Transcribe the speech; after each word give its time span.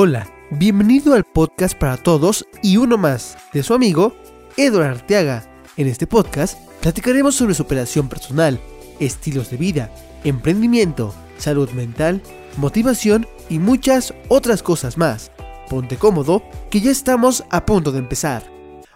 Hola, 0.00 0.32
bienvenido 0.52 1.14
al 1.14 1.24
podcast 1.24 1.76
para 1.76 1.96
todos 1.96 2.46
y 2.62 2.76
uno 2.76 2.96
más 2.96 3.36
de 3.52 3.64
su 3.64 3.74
amigo 3.74 4.14
Eduardo 4.56 5.00
Arteaga. 5.00 5.64
En 5.76 5.88
este 5.88 6.06
podcast 6.06 6.56
platicaremos 6.80 7.34
sobre 7.34 7.54
superación 7.54 8.08
personal, 8.08 8.60
estilos 9.00 9.50
de 9.50 9.56
vida, 9.56 9.92
emprendimiento, 10.22 11.12
salud 11.36 11.68
mental, 11.70 12.22
motivación 12.58 13.26
y 13.50 13.58
muchas 13.58 14.14
otras 14.28 14.62
cosas 14.62 14.98
más. 14.98 15.32
Ponte 15.68 15.96
cómodo, 15.96 16.44
que 16.70 16.80
ya 16.80 16.92
estamos 16.92 17.42
a 17.50 17.66
punto 17.66 17.90
de 17.90 17.98
empezar. 17.98 18.44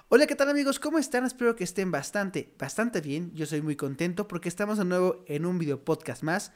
Hola, 0.09 0.29
¿qué 0.29 0.37
tal 0.37 0.51
amigos? 0.51 0.79
¿Cómo 0.79 1.01
están? 1.01 1.25
Espero 1.25 1.57
que 1.57 1.65
estén 1.65 1.91
bastante, 1.91 2.55
bastante 2.61 3.01
bien. 3.01 3.33
Yo 3.35 3.47
soy 3.47 3.61
muy 3.61 3.75
contento 3.75 4.29
porque 4.29 4.49
estamos 4.49 4.79
de 4.79 4.85
nuevo 4.85 5.25
en 5.27 5.47
un 5.47 5.59
video 5.59 5.85
podcast 5.85 6.23
más 6.23 6.53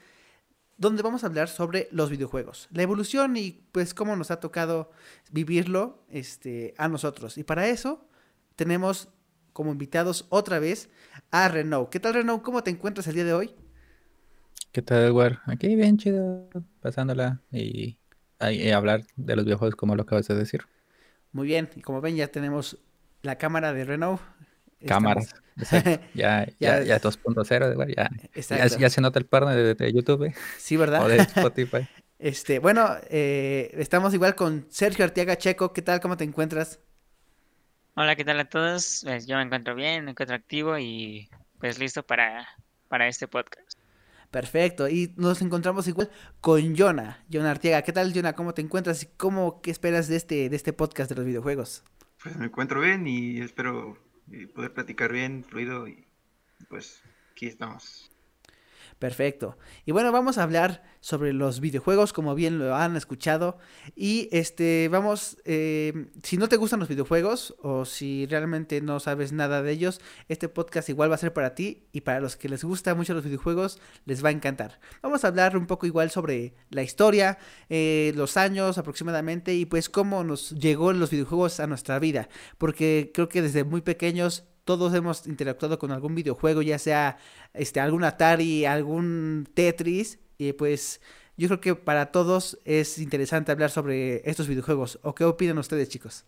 donde 0.77 1.01
vamos 1.01 1.23
a 1.23 1.27
hablar 1.27 1.49
sobre 1.49 1.87
los 1.91 2.09
videojuegos, 2.09 2.67
la 2.71 2.83
evolución 2.83 3.35
y 3.35 3.63
pues 3.71 3.93
cómo 3.93 4.15
nos 4.15 4.31
ha 4.31 4.39
tocado 4.39 4.91
vivirlo 5.31 6.03
este, 6.09 6.73
a 6.77 6.87
nosotros. 6.87 7.37
Y 7.37 7.43
para 7.43 7.67
eso 7.67 8.07
tenemos 8.55 9.09
como 9.53 9.71
invitados 9.71 10.25
otra 10.29 10.59
vez 10.59 10.89
a 11.31 11.47
Renault. 11.47 11.89
¿Qué 11.89 11.99
tal 11.99 12.13
Renault? 12.13 12.43
¿Cómo 12.43 12.63
te 12.63 12.69
encuentras 12.69 13.07
el 13.07 13.15
día 13.15 13.25
de 13.25 13.33
hoy? 13.33 13.55
¿Qué 14.71 14.83
tal, 14.83 15.03
Edward? 15.03 15.39
Aquí 15.47 15.75
bien 15.75 15.97
chido, 15.97 16.47
pasándola 16.81 17.41
y, 17.51 17.97
y 18.39 18.69
hablar 18.69 19.03
de 19.15 19.35
los 19.35 19.45
videojuegos 19.45 19.75
como 19.75 19.95
lo 19.95 20.03
acabas 20.03 20.27
de 20.27 20.35
decir. 20.35 20.61
Muy 21.31 21.47
bien, 21.47 21.69
y 21.75 21.81
como 21.81 22.01
ven 22.01 22.15
ya 22.15 22.27
tenemos 22.27 22.77
la 23.23 23.37
cámara 23.37 23.73
de 23.73 23.83
Renault 23.83 24.21
cámaras. 24.85 25.33
ya, 26.13 26.47
ya, 26.59 26.83
ya, 26.83 27.01
2.0, 27.01 27.95
ya, 27.95 28.09
ya, 28.35 28.67
ya, 28.67 28.89
se 28.89 29.01
nota 29.01 29.17
el 29.17 29.25
partner 29.25 29.75
de, 29.75 29.93
YouTube. 29.93 30.25
¿eh? 30.25 30.35
Sí, 30.57 30.77
¿verdad? 30.77 31.01
O 31.05 31.07
de 31.07 31.17
Spotify. 31.17 31.87
este, 32.19 32.59
bueno, 32.59 32.87
eh, 33.09 33.71
estamos 33.73 34.13
igual 34.13 34.35
con 34.35 34.67
Sergio 34.69 35.05
Arteaga 35.05 35.37
Checo. 35.37 35.73
¿Qué 35.73 35.81
tal? 35.81 35.99
¿Cómo 35.99 36.17
te 36.17 36.23
encuentras? 36.23 36.79
Hola, 37.95 38.15
¿qué 38.15 38.23
tal 38.23 38.39
a 38.39 38.45
todos? 38.45 39.01
Pues 39.03 39.25
yo 39.25 39.37
me 39.37 39.43
encuentro 39.43 39.73
bien, 39.73 40.05
me 40.05 40.11
encuentro 40.11 40.35
activo 40.35 40.77
y 40.77 41.29
pues 41.59 41.79
listo 41.79 42.03
para, 42.03 42.47
para 42.87 43.07
este 43.07 43.27
podcast. 43.27 43.79
Perfecto, 44.29 44.89
y 44.89 45.13
nos 45.15 45.41
encontramos 45.41 45.87
igual 45.87 46.11
con 46.41 46.75
Jonah, 46.77 47.23
Jonah 47.31 47.51
Arteaga. 47.51 47.81
¿Qué 47.81 47.93
tal, 47.93 48.13
Jonah? 48.13 48.33
¿Cómo 48.33 48.53
te 48.53 48.61
encuentras 48.61 49.01
y 49.01 49.07
cómo, 49.17 49.61
qué 49.61 49.71
esperas 49.71 50.07
de 50.09 50.17
este, 50.17 50.49
de 50.49 50.55
este 50.55 50.73
podcast 50.73 51.09
de 51.09 51.15
los 51.15 51.25
videojuegos? 51.25 51.83
Pues 52.21 52.35
me 52.35 52.45
encuentro 52.45 52.81
bien 52.81 53.07
y 53.07 53.39
espero 53.39 53.97
poder 54.53 54.73
platicar 54.73 55.11
bien, 55.11 55.43
fluido 55.43 55.87
y 55.87 56.05
pues 56.69 57.01
aquí 57.31 57.47
estamos. 57.47 58.16
Perfecto. 58.99 59.57
Y 59.85 59.91
bueno, 59.91 60.11
vamos 60.11 60.39
a 60.39 60.43
hablar 60.43 60.83
sobre 61.01 61.31
los 61.31 61.59
videojuegos, 61.59 62.13
como 62.13 62.33
bien 62.33 62.57
lo 62.57 62.75
han 62.75 62.95
escuchado. 62.95 63.59
Y 63.95 64.27
este, 64.31 64.89
vamos, 64.91 65.37
eh, 65.45 66.07
si 66.23 66.37
no 66.37 66.49
te 66.49 66.57
gustan 66.57 66.79
los 66.79 66.89
videojuegos 66.89 67.55
o 67.61 67.85
si 67.85 68.25
realmente 68.25 68.81
no 68.81 68.99
sabes 68.99 69.33
nada 69.33 69.61
de 69.61 69.71
ellos, 69.71 70.01
este 70.29 70.49
podcast 70.49 70.89
igual 70.89 71.11
va 71.11 71.15
a 71.15 71.19
ser 71.19 71.31
para 71.31 71.53
ti 71.53 71.85
y 71.91 72.01
para 72.01 72.19
los 72.19 72.37
que 72.37 72.49
les 72.49 72.63
gustan 72.63 72.97
mucho 72.97 73.13
los 73.13 73.23
videojuegos, 73.23 73.79
les 74.05 74.25
va 74.25 74.29
a 74.29 74.31
encantar. 74.31 74.79
Vamos 75.03 75.23
a 75.23 75.27
hablar 75.27 75.55
un 75.57 75.67
poco 75.67 75.85
igual 75.85 76.09
sobre 76.09 76.55
la 76.71 76.81
historia, 76.81 77.37
eh, 77.69 78.13
los 78.15 78.35
años 78.35 78.79
aproximadamente 78.79 79.53
y 79.53 79.67
pues 79.67 79.89
cómo 79.89 80.23
nos 80.23 80.51
llegó 80.51 80.91
los 80.91 81.11
videojuegos 81.11 81.59
a 81.59 81.67
nuestra 81.67 81.99
vida. 81.99 82.29
Porque 82.57 83.11
creo 83.13 83.29
que 83.29 83.43
desde 83.43 83.63
muy 83.63 83.81
pequeños 83.81 84.45
todos 84.67 84.93
hemos 84.93 85.25
interactuado 85.25 85.79
con 85.79 85.91
algún 85.91 86.13
videojuego, 86.13 86.61
ya 86.61 86.77
sea 86.77 87.17
este, 87.55 87.79
algún 87.79 88.03
Atari, 88.03 88.65
algún 88.65 89.47
Tetris, 89.55 90.19
y 90.37 90.53
pues 90.53 91.01
yo 91.37 91.47
creo 91.47 91.61
que 91.61 91.75
para 91.75 92.11
todos 92.11 92.59
es 92.65 92.99
interesante 92.99 93.51
hablar 93.51 93.71
sobre 93.71 94.29
estos 94.29 94.47
videojuegos. 94.47 94.99
¿O 95.01 95.15
qué 95.15 95.23
opinan 95.23 95.57
ustedes, 95.57 95.89
chicos? 95.89 96.25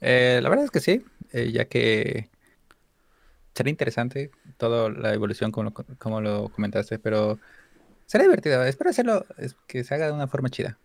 Eh, 0.00 0.40
la 0.42 0.48
verdad 0.48 0.64
es 0.64 0.70
que 0.70 0.80
sí, 0.80 1.04
eh, 1.32 1.52
ya 1.52 1.66
que 1.66 2.30
sería 3.54 3.70
interesante 3.70 4.30
toda 4.56 4.88
la 4.88 5.12
evolución 5.12 5.52
como 5.52 5.70
lo, 5.70 5.74
como 5.98 6.20
lo 6.20 6.48
comentaste, 6.48 6.98
pero 6.98 7.38
será 8.06 8.24
divertido. 8.24 8.64
Espero 8.64 8.90
hacerlo, 8.90 9.26
que 9.66 9.84
se 9.84 9.94
haga 9.94 10.06
de 10.06 10.12
una 10.12 10.26
forma 10.26 10.48
chida. 10.48 10.78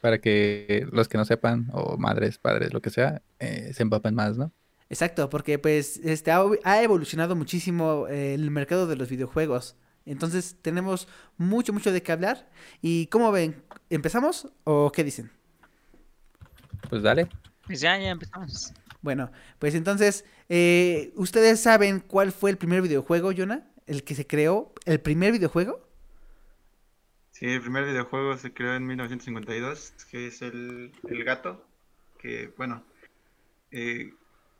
Para 0.00 0.20
que 0.20 0.86
los 0.92 1.08
que 1.08 1.18
no 1.18 1.24
sepan, 1.24 1.68
o 1.72 1.96
madres, 1.96 2.38
padres, 2.38 2.72
lo 2.72 2.80
que 2.80 2.90
sea, 2.90 3.22
eh, 3.40 3.72
se 3.74 3.82
empapen 3.82 4.14
más, 4.14 4.36
¿no? 4.36 4.52
Exacto, 4.94 5.28
porque 5.28 5.58
pues 5.58 5.96
este 6.04 6.30
ha, 6.30 6.82
evolucionado 6.84 7.34
muchísimo 7.34 8.06
eh, 8.06 8.32
el 8.34 8.52
mercado 8.52 8.86
de 8.86 8.94
los 8.94 9.08
videojuegos. 9.08 9.74
Entonces 10.06 10.56
tenemos 10.62 11.08
mucho, 11.36 11.72
mucho 11.72 11.90
de 11.90 12.00
qué 12.00 12.12
hablar. 12.12 12.48
¿Y 12.80 13.08
cómo 13.08 13.32
ven? 13.32 13.60
¿Empezamos 13.90 14.52
o 14.62 14.92
qué 14.92 15.02
dicen? 15.02 15.32
Pues 16.88 17.02
dale. 17.02 17.26
Pues 17.66 17.80
ya, 17.80 17.98
ya 17.98 18.10
empezamos. 18.10 18.72
Bueno, 19.02 19.32
pues 19.58 19.74
entonces, 19.74 20.24
eh, 20.48 21.12
¿ustedes 21.16 21.60
saben 21.60 21.98
cuál 21.98 22.30
fue 22.30 22.52
el 22.52 22.56
primer 22.56 22.80
videojuego, 22.80 23.32
Jonah? 23.36 23.66
¿El 23.88 24.04
que 24.04 24.14
se 24.14 24.28
creó? 24.28 24.72
¿El 24.84 25.00
primer 25.00 25.32
videojuego? 25.32 25.84
Sí, 27.32 27.46
el 27.46 27.62
primer 27.62 27.84
videojuego 27.84 28.36
se 28.36 28.54
creó 28.54 28.76
en 28.76 28.86
1952, 28.86 29.92
que 30.08 30.28
es 30.28 30.40
el, 30.40 30.92
el 31.08 31.24
gato, 31.24 31.66
que 32.16 32.54
bueno, 32.56 32.84
eh, 33.72 34.12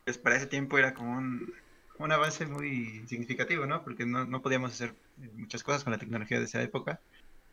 pues 0.05 0.17
para 0.19 0.37
ese 0.37 0.45
tiempo 0.45 0.77
era 0.77 0.93
como 0.93 1.17
un, 1.17 1.53
un 1.97 2.11
avance 2.11 2.45
muy 2.45 3.03
significativo, 3.07 3.65
¿no? 3.65 3.83
Porque 3.83 4.05
no, 4.05 4.25
no, 4.25 4.41
podíamos 4.41 4.71
hacer 4.71 4.93
muchas 5.33 5.63
cosas 5.63 5.83
con 5.83 5.91
la 5.91 5.99
tecnología 5.99 6.39
de 6.39 6.45
esa 6.45 6.61
época. 6.61 7.01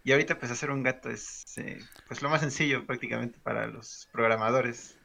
Y 0.05 0.13
ahorita 0.13 0.39
pues 0.39 0.53
hacer 0.53 0.71
un 0.71 0.83
gato 0.83 1.11
es 1.11 1.45
eh, 1.57 1.81
pues 2.09 2.23
lo 2.23 2.29
más 2.29 2.41
sencillo 2.43 2.87
prácticamente 2.87 3.39
para 3.43 3.67
los 3.67 4.09
programadores. 4.13 4.97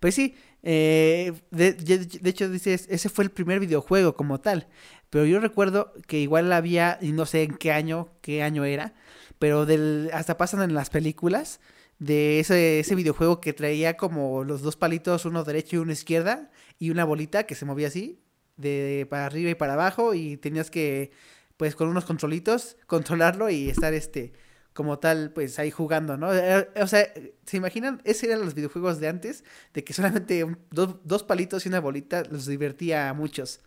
Pues 0.00 0.14
sí, 0.14 0.34
eh, 0.62 1.32
de, 1.50 1.74
de, 1.74 2.30
hecho 2.30 2.48
dices, 2.48 2.86
ese 2.90 3.08
fue 3.08 3.24
el 3.24 3.30
primer 3.30 3.60
videojuego 3.60 4.16
como 4.16 4.40
tal, 4.40 4.66
pero 5.10 5.26
yo 5.26 5.38
recuerdo 5.40 5.92
que 6.06 6.18
igual 6.18 6.52
había, 6.52 6.98
y 7.02 7.12
no 7.12 7.26
sé 7.26 7.42
en 7.42 7.54
qué 7.56 7.70
año, 7.70 8.08
qué 8.22 8.42
año 8.42 8.64
era, 8.64 8.94
pero 9.38 9.66
del, 9.66 10.10
hasta 10.14 10.38
pasan 10.38 10.62
en 10.62 10.74
las 10.74 10.88
películas, 10.88 11.60
de 11.98 12.40
ese, 12.40 12.80
ese 12.80 12.94
videojuego 12.94 13.40
que 13.40 13.52
traía 13.52 13.96
como 13.96 14.44
los 14.44 14.62
dos 14.62 14.76
palitos, 14.76 15.24
uno 15.24 15.44
derecho 15.44 15.76
y 15.76 15.78
uno 15.80 15.92
izquierda, 15.92 16.50
y 16.78 16.90
una 16.90 17.04
bolita 17.04 17.44
que 17.44 17.54
se 17.54 17.64
movía 17.64 17.88
así, 17.88 18.20
de 18.56 19.06
para 19.08 19.26
arriba 19.26 19.50
y 19.50 19.54
para 19.54 19.74
abajo, 19.74 20.14
y 20.14 20.36
tenías 20.36 20.70
que, 20.70 21.12
pues 21.56 21.74
con 21.74 21.88
unos 21.88 22.04
controlitos, 22.04 22.76
controlarlo 22.86 23.50
y 23.50 23.68
estar 23.70 23.94
este 23.94 24.32
como 24.72 24.98
tal, 24.98 25.30
pues 25.32 25.60
ahí 25.60 25.70
jugando, 25.70 26.16
¿no? 26.16 26.34
Eh, 26.34 26.68
o 26.82 26.86
sea, 26.88 27.08
¿se 27.46 27.56
imaginan? 27.56 28.02
Ese 28.04 28.26
eran 28.26 28.40
los 28.40 28.54
videojuegos 28.54 28.98
de 28.98 29.06
antes, 29.06 29.44
de 29.72 29.84
que 29.84 29.92
solamente 29.92 30.44
dos, 30.72 30.96
dos 31.04 31.22
palitos 31.22 31.64
y 31.64 31.68
una 31.68 31.78
bolita 31.78 32.24
los 32.24 32.46
divertía 32.46 33.08
a 33.08 33.14
muchos. 33.14 33.60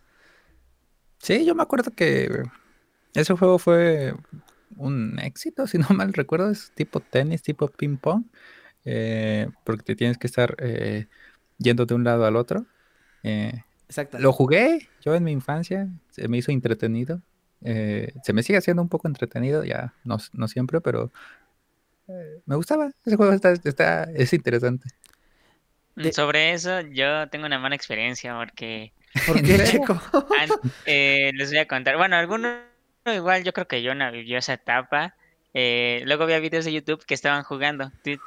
Sí, 1.18 1.46
yo 1.46 1.54
me 1.54 1.62
acuerdo 1.62 1.92
que 1.92 2.42
ese 3.14 3.34
juego 3.34 3.58
fue 3.58 4.14
un 4.78 5.18
éxito, 5.18 5.66
si 5.66 5.78
no 5.78 5.86
mal 5.90 6.12
recuerdo, 6.12 6.50
es 6.50 6.72
tipo 6.72 7.00
tenis, 7.00 7.42
tipo 7.42 7.68
ping 7.68 7.96
pong, 7.96 8.24
eh, 8.84 9.48
porque 9.64 9.82
te 9.82 9.96
tienes 9.96 10.18
que 10.18 10.26
estar 10.26 10.56
eh, 10.60 11.06
yendo 11.58 11.84
de 11.84 11.94
un 11.94 12.04
lado 12.04 12.24
al 12.24 12.36
otro. 12.36 12.66
Eh, 13.22 13.64
Exacto. 13.86 14.18
Lo 14.18 14.32
jugué 14.32 14.88
yo 15.00 15.14
en 15.14 15.24
mi 15.24 15.32
infancia, 15.32 15.88
se 16.10 16.28
me 16.28 16.38
hizo 16.38 16.52
entretenido. 16.52 17.22
se 17.60 18.32
me 18.32 18.42
sigue 18.42 18.58
haciendo 18.58 18.82
un 18.82 18.88
poco 18.88 19.08
entretenido, 19.08 19.64
ya 19.64 19.94
no, 20.04 20.18
no 20.32 20.46
siempre, 20.46 20.80
pero 20.80 21.10
me 22.46 22.56
gustaba. 22.56 22.90
Ese 23.04 23.16
juego 23.16 23.32
está, 23.32 23.52
está, 23.52 24.04
es 24.04 24.32
interesante. 24.32 24.88
Mm, 25.96 26.10
sobre 26.10 26.52
eso, 26.52 26.80
yo 26.82 27.28
tengo 27.30 27.46
una 27.46 27.58
mala 27.58 27.74
experiencia 27.74 28.36
porque. 28.36 28.92
¿Por 29.26 29.42
qué, 29.42 29.64
chico? 29.64 30.00
les 30.86 31.50
voy 31.50 31.58
a 31.58 31.66
contar. 31.66 31.96
Bueno, 31.96 32.16
algunos 32.16 32.58
igual 33.12 33.44
yo 33.44 33.52
creo 33.52 33.68
que 33.68 33.84
Jonah 33.84 34.10
vivió 34.10 34.38
esa 34.38 34.54
etapa. 34.54 35.14
Eh, 35.54 36.02
luego 36.04 36.24
había 36.24 36.38
videos 36.38 36.64
de 36.64 36.72
YouTube 36.72 37.04
que 37.04 37.14
estaban 37.14 37.42
jugando. 37.42 37.90
sí, 38.04 38.18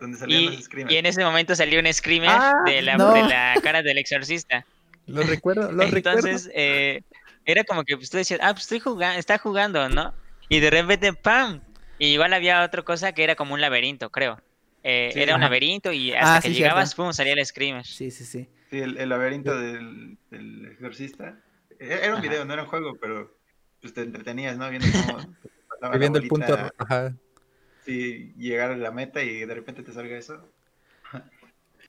donde 0.00 0.18
salían 0.18 0.42
y, 0.42 0.56
los 0.56 0.64
screamers. 0.64 0.94
Y 0.94 0.96
en 0.98 1.06
ese 1.06 1.24
momento 1.24 1.54
salió 1.54 1.80
un 1.80 1.92
screamer 1.92 2.30
ah, 2.30 2.54
de, 2.64 2.82
la, 2.82 2.96
de, 2.96 3.22
la, 3.22 3.54
cara 3.62 3.82
del 3.82 3.98
exorcista. 3.98 4.64
Lo 5.06 5.22
recuerdo, 5.22 5.70
lo 5.72 5.82
Entonces, 5.82 6.50
Eh, 6.54 7.02
era 7.44 7.64
como 7.64 7.84
que 7.84 7.96
pues, 7.96 8.10
tú 8.10 8.16
decías, 8.16 8.40
ah, 8.42 8.52
pues 8.52 8.62
estoy 8.62 8.80
jugando, 8.80 9.18
está 9.18 9.38
jugando, 9.38 9.88
¿no? 9.88 10.14
Y 10.48 10.60
de 10.60 10.70
repente, 10.70 11.12
¡pam! 11.12 11.60
Y 11.98 12.08
igual 12.08 12.32
había 12.32 12.62
otra 12.62 12.82
cosa 12.82 13.12
que 13.12 13.24
era 13.24 13.36
como 13.36 13.54
un 13.54 13.60
laberinto, 13.60 14.10
creo. 14.10 14.40
Eh, 14.82 15.12
era 15.14 15.34
un 15.34 15.40
laberinto 15.40 15.92
y 15.92 16.12
hasta 16.12 16.36
ah, 16.36 16.40
que 16.40 16.52
llegabas, 16.52 16.94
pum, 16.94 17.12
salía 17.12 17.34
el 17.34 17.44
screamer. 17.44 17.84
Sí, 17.84 18.10
sí, 18.10 18.24
sí. 18.24 18.48
Sí, 18.70 18.80
el, 18.80 18.98
el 18.98 19.08
laberinto 19.08 19.56
del, 19.56 20.16
del 20.30 20.66
exorcista 20.66 21.36
era 21.78 22.14
un 22.14 22.22
video, 22.22 22.44
no 22.44 22.52
era 22.52 22.62
un 22.62 22.68
juego, 22.68 22.96
pero 23.00 23.36
pues 23.80 23.94
te 23.94 24.02
entretenías, 24.02 24.56
¿no? 24.56 24.68
Viendo 24.70 24.88
cómo 25.06 25.18
Viendo 25.98 26.18
el 26.18 26.28
punto, 26.28 26.56
ajá. 26.78 27.14
Sí, 27.84 28.34
llegar 28.36 28.70
a 28.70 28.76
la 28.76 28.90
meta 28.90 29.22
y 29.22 29.44
de 29.44 29.54
repente 29.54 29.82
te 29.82 29.92
salga 29.92 30.16
eso. 30.16 30.48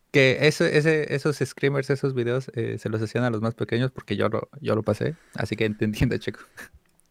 Que 0.10 0.48
eso, 0.48 0.64
ese, 0.64 1.14
esos 1.14 1.36
screamers, 1.36 1.90
esos 1.90 2.14
videos, 2.14 2.50
eh, 2.56 2.78
se 2.80 2.88
los 2.88 3.02
hacían 3.02 3.26
a 3.26 3.30
los 3.30 3.42
más 3.42 3.56
pequeños 3.56 3.92
porque 3.92 4.16
yo 4.16 4.30
lo, 4.30 4.48
yo 4.62 4.74
lo 4.74 4.82
pasé, 4.82 5.16
así 5.36 5.58
que 5.58 5.66
entiendo, 5.80 6.18
chico. 6.18 6.40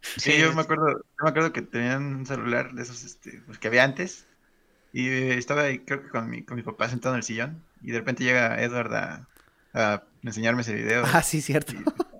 Sí, 0.00 0.38
yo 0.38 0.52
me 0.54 0.62
acuerdo, 0.62 0.88
yo 0.88 1.24
me 1.24 1.28
acuerdo 1.28 1.52
que 1.52 1.60
tenían 1.60 2.16
un 2.16 2.26
celular 2.26 2.72
de 2.72 2.82
esos 2.82 3.04
este, 3.04 3.42
pues, 3.44 3.58
que 3.58 3.68
había 3.68 3.84
antes. 3.84 4.26
Y 4.92 5.08
estaba 5.08 5.62
ahí, 5.62 5.80
creo 5.80 6.02
que 6.02 6.08
con 6.08 6.30
mi, 6.30 6.42
con 6.42 6.56
mi 6.56 6.62
papá 6.62 6.88
sentado 6.88 7.14
en 7.14 7.18
el 7.18 7.22
sillón. 7.22 7.62
Y 7.82 7.90
de 7.90 7.98
repente 7.98 8.24
llega 8.24 8.62
Edward 8.62 8.94
a, 8.94 9.28
a 9.74 10.02
enseñarme 10.22 10.62
ese 10.62 10.74
video. 10.74 11.04
Ah, 11.04 11.22
sí, 11.22 11.42
cierto. 11.42 11.74
a 11.76 12.15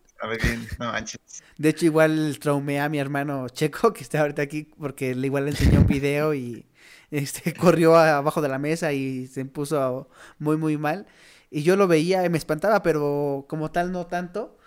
De 1.58 1.69
hecho, 1.69 1.87
igual 1.87 2.38
traumé 2.40 2.81
a 2.81 2.88
mi 2.88 2.99
hermano 2.99 3.49
Checo, 3.49 3.93
que 3.93 4.02
está 4.02 4.20
ahorita 4.20 4.43
aquí, 4.43 4.64
porque 4.78 5.14
le 5.14 5.26
igual 5.26 5.44
le 5.44 5.50
enseñó 5.50 5.81
un 5.81 5.87
video 5.87 6.34
y 6.34 6.67
este 7.11 7.55
corrió 7.55 7.96
abajo 7.96 8.43
de 8.43 8.49
la 8.49 8.58
mesa 8.58 8.93
y 8.93 9.26
se 9.26 9.44
puso 9.44 10.08
muy, 10.38 10.56
muy 10.56 10.76
mal. 10.78 11.06
Y 11.50 11.62
yo 11.62 11.76
lo 11.76 11.87
veía 11.88 12.25
y 12.25 12.28
me 12.28 12.38
espantaba, 12.38 12.82
pero 12.82 13.46
como 13.49 13.70
tal 13.70 13.93
no 13.93 14.06
tanto. 14.06 14.58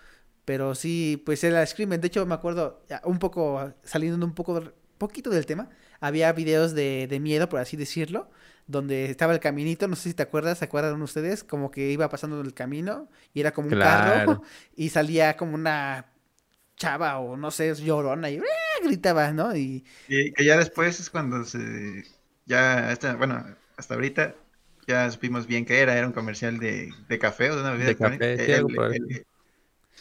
Pero 0.44 0.74
sí, 0.74 1.22
pues 1.24 1.44
era 1.44 1.64
Screamer. 1.66 2.00
De 2.00 2.08
hecho, 2.08 2.26
me 2.26 2.34
acuerdo, 2.34 2.82
un 3.04 3.18
poco, 3.18 3.72
saliendo 3.84 4.24
un 4.26 4.34
poco, 4.34 4.62
poquito 4.98 5.30
del 5.30 5.46
tema, 5.46 5.70
había 6.00 6.32
videos 6.32 6.74
de, 6.74 7.06
de 7.08 7.20
miedo, 7.20 7.48
por 7.48 7.60
así 7.60 7.76
decirlo, 7.76 8.30
donde 8.70 9.06
estaba 9.06 9.32
el 9.32 9.40
caminito, 9.40 9.88
no 9.88 9.96
sé 9.96 10.10
si 10.10 10.14
te 10.14 10.22
acuerdas, 10.22 10.58
¿se 10.58 10.64
acuerdan 10.64 11.00
ustedes? 11.02 11.42
Como 11.44 11.70
que 11.70 11.90
iba 11.90 12.08
pasando 12.08 12.40
el 12.40 12.54
camino 12.54 13.08
y 13.34 13.40
era 13.40 13.52
como 13.52 13.68
un 13.68 13.78
carro 13.78 14.42
y 14.76 14.90
salía 14.90 15.36
como 15.36 15.54
una 15.54 16.06
chava 16.76 17.18
o 17.18 17.36
no 17.36 17.50
sé, 17.50 17.74
llorona 17.74 18.30
y 18.30 18.38
¡ah! 18.38 18.84
gritaba, 18.84 19.32
¿no? 19.32 19.54
Y... 19.56 19.84
y, 20.08 20.32
que 20.32 20.44
ya 20.44 20.56
después 20.56 21.00
es 21.00 21.10
cuando 21.10 21.44
se, 21.44 22.04
ya, 22.46 22.90
hasta, 22.90 23.16
bueno, 23.16 23.44
hasta 23.76 23.94
ahorita 23.94 24.34
ya 24.86 25.10
supimos 25.10 25.46
bien 25.46 25.64
que 25.64 25.80
era, 25.80 25.96
era 25.96 26.06
un 26.06 26.12
comercial 26.12 26.58
de, 26.58 26.90
de 27.08 27.18
café 27.18 27.50
o 27.50 27.56
de 27.56 27.60
una 27.62 27.72
bebida 27.72 27.88
de 27.88 27.96
café, 27.96 28.64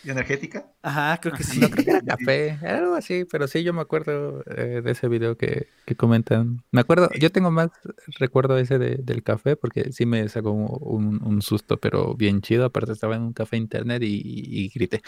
energética. 0.04 0.72
Ajá, 0.82 1.20
creo 1.22 1.36
que 1.36 1.44
sí. 1.44 1.60
No 1.60 1.70
creo 1.70 1.86
que 1.86 1.92
era 1.92 2.02
café, 2.02 2.60
era 2.62 2.80
algo 2.80 2.96
así, 2.96 3.26
pero 3.26 3.48
sí 3.48 3.64
yo 3.64 3.74
me 3.74 3.82
acuerdo 3.82 4.44
eh, 4.48 4.82
de 4.84 4.92
ese 4.92 5.08
video 5.08 5.38
que, 5.38 5.68
que, 5.86 5.96
comentan. 5.96 6.64
Me 6.72 6.82
acuerdo, 6.82 7.10
yo 7.20 7.32
tengo 7.32 7.52
más 7.52 7.70
recuerdo 8.20 8.58
ese 8.58 8.80
de, 8.80 8.96
del 8.96 9.24
café 9.24 9.56
porque 9.56 9.92
sí 9.92 10.06
me 10.06 10.28
sacó 10.30 10.52
un, 10.52 11.22
un, 11.24 11.42
susto, 11.42 11.78
pero 11.78 12.16
bien 12.16 12.42
chido. 12.42 12.66
Aparte 12.66 12.94
estaba 12.94 13.16
en 13.16 13.24
un 13.24 13.34
café 13.34 13.58
internet 13.58 14.04
y, 14.04 14.22
y 14.24 14.70
grité. 14.70 15.02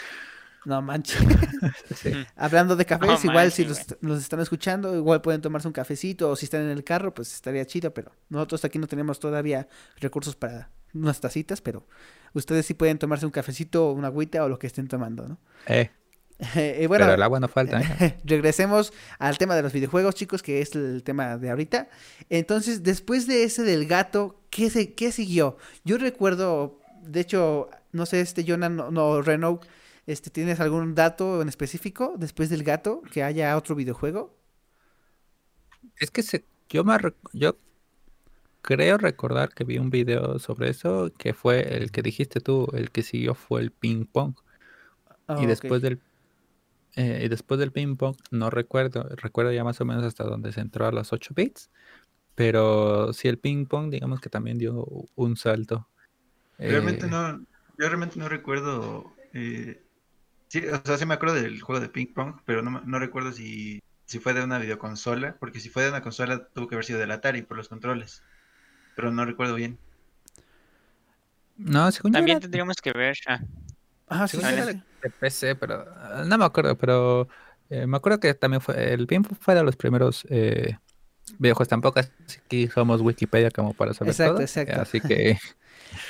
No 0.64 0.80
manches. 0.80 1.20
Hablando 2.36 2.76
de 2.76 2.84
cafés, 2.84 3.24
igual 3.24 3.50
si 3.52 3.64
los, 3.64 3.78
están 4.18 4.40
escuchando, 4.40 4.94
igual 4.96 5.20
pueden 5.20 5.40
tomarse 5.40 5.66
un 5.66 5.72
cafecito 5.72 6.30
o 6.30 6.36
si 6.36 6.46
están 6.46 6.62
en 6.62 6.70
el 6.70 6.84
carro, 6.84 7.12
pues 7.12 7.32
estaría 7.34 7.64
chido, 7.66 7.92
pero 7.92 8.12
nosotros 8.28 8.64
aquí 8.64 8.78
no 8.78 8.86
tenemos 8.86 9.18
todavía 9.18 9.68
recursos 9.98 10.36
para 10.36 10.70
unas 10.94 11.20
tacitas, 11.20 11.60
pero 11.60 11.86
ustedes 12.34 12.66
sí 12.66 12.74
pueden 12.74 12.98
tomarse 12.98 13.26
un 13.26 13.32
cafecito, 13.32 13.92
una 13.92 14.08
agüita 14.08 14.44
o 14.44 14.48
lo 14.48 14.58
que 14.58 14.66
estén 14.66 14.88
tomando, 14.88 15.28
¿no? 15.28 15.38
Eh. 15.66 15.90
eh 16.54 16.86
bueno, 16.88 17.04
pero 17.04 17.14
el 17.14 17.22
agua 17.22 17.40
no 17.40 17.48
falta. 17.48 17.80
¿eh? 17.80 18.18
regresemos 18.24 18.92
al 19.18 19.38
tema 19.38 19.54
de 19.54 19.62
los 19.62 19.72
videojuegos, 19.72 20.14
chicos, 20.14 20.42
que 20.42 20.60
es 20.60 20.74
el 20.74 21.02
tema 21.02 21.36
de 21.36 21.50
ahorita. 21.50 21.88
Entonces, 22.30 22.82
después 22.82 23.26
de 23.26 23.44
ese 23.44 23.62
del 23.62 23.86
gato, 23.86 24.40
¿qué, 24.50 24.70
se, 24.70 24.94
qué 24.94 25.12
siguió? 25.12 25.56
Yo 25.84 25.98
recuerdo, 25.98 26.80
de 27.02 27.20
hecho, 27.20 27.70
no 27.92 28.06
sé, 28.06 28.20
este 28.20 28.44
Jonah, 28.46 28.68
no, 28.68 28.90
no 28.90 29.22
Renault 29.22 29.64
este, 30.06 30.30
¿Tienes 30.30 30.58
algún 30.60 30.94
dato 30.94 31.42
en 31.42 31.48
específico 31.48 32.14
después 32.18 32.50
del 32.50 32.64
gato 32.64 33.02
que 33.12 33.22
haya 33.22 33.56
otro 33.56 33.74
videojuego? 33.74 34.36
Es 35.96 36.10
que 36.10 36.22
se, 36.22 36.44
yo, 36.68 36.82
me, 36.82 36.96
yo 37.32 37.56
creo 38.62 38.96
recordar 38.98 39.50
que 39.50 39.64
vi 39.64 39.78
un 39.78 39.90
video 39.90 40.38
sobre 40.38 40.70
eso, 40.70 41.12
que 41.18 41.34
fue 41.34 41.76
el 41.76 41.90
que 41.90 42.02
dijiste 42.02 42.40
tú, 42.40 42.68
el 42.72 42.90
que 42.90 43.02
siguió 43.02 43.34
fue 43.34 43.60
el 43.60 43.70
ping 43.70 44.06
pong. 44.06 44.34
Ah, 45.28 45.38
y 45.40 45.46
después 45.46 45.82
del 45.82 46.00
eh, 46.96 47.22
y 47.24 47.28
después 47.28 47.58
del 47.58 47.72
ping 47.72 47.96
pong, 47.96 48.16
no 48.30 48.50
recuerdo, 48.50 49.08
recuerdo 49.16 49.52
ya 49.52 49.64
más 49.64 49.80
o 49.80 49.84
menos 49.84 50.04
hasta 50.04 50.24
donde 50.24 50.52
se 50.52 50.60
entró 50.60 50.86
a 50.86 50.92
los 50.92 51.12
8 51.12 51.32
bits, 51.34 51.70
pero 52.34 53.12
sí 53.12 53.28
el 53.28 53.38
ping 53.38 53.66
pong, 53.66 53.90
digamos 53.90 54.20
que 54.20 54.28
también 54.28 54.58
dio 54.58 54.86
un 55.14 55.36
salto. 55.36 55.88
Realmente 56.58 57.06
eh, 57.06 57.10
no, 57.10 57.38
yo 57.38 57.88
realmente 57.88 58.18
no 58.18 58.28
recuerdo 58.28 59.12
eh, 59.32 59.82
Sí, 60.52 60.62
o 60.66 60.82
sea, 60.84 60.98
sí 60.98 61.06
me 61.06 61.14
acuerdo 61.14 61.36
del 61.36 61.62
juego 61.62 61.80
de 61.80 61.88
ping 61.88 62.12
pong, 62.12 62.34
pero 62.44 62.60
no, 62.60 62.82
no 62.82 62.98
recuerdo 62.98 63.32
si, 63.32 63.82
si 64.04 64.18
fue 64.18 64.34
de 64.34 64.44
una 64.44 64.58
videoconsola, 64.58 65.38
porque 65.40 65.60
si 65.60 65.70
fue 65.70 65.84
de 65.84 65.88
una 65.88 66.02
consola 66.02 66.46
tuvo 66.48 66.68
que 66.68 66.74
haber 66.74 66.84
sido 66.84 66.98
del 66.98 67.10
Atari 67.10 67.40
por 67.40 67.56
los 67.56 67.70
controles, 67.70 68.22
pero 68.94 69.10
no 69.10 69.24
recuerdo 69.24 69.54
bien. 69.54 69.78
No, 71.56 71.90
según 71.92 72.12
También 72.12 72.40
tendríamos 72.40 72.76
que 72.76 72.92
ver. 72.92 73.16
Ah, 73.26 73.40
ah 74.08 74.28
sí, 74.28 74.38
de, 74.38 74.82
PC, 75.20 75.54
pero 75.56 75.84
ah, 75.96 76.24
no 76.26 76.38
me 76.38 76.44
acuerdo, 76.44 76.76
pero 76.76 77.28
eh, 77.70 77.86
me 77.86 77.96
acuerdo 77.96 78.20
que 78.20 78.34
también 78.34 78.60
fue, 78.60 78.92
el 78.92 79.06
pong 79.06 79.26
fue 79.40 79.54
de 79.54 79.62
los 79.62 79.76
primeros 79.76 80.26
eh, 80.28 80.76
videojuegos 81.38 81.68
tampoco, 81.68 82.00
así 82.00 82.10
que 82.48 82.68
somos 82.68 83.00
Wikipedia 83.00 83.50
como 83.50 83.74
para 83.74 83.94
saber 83.94 84.12
exacto, 84.12 84.34
todo. 84.34 84.42
Exacto. 84.42 84.80
Así 84.80 85.00
que 85.00 85.38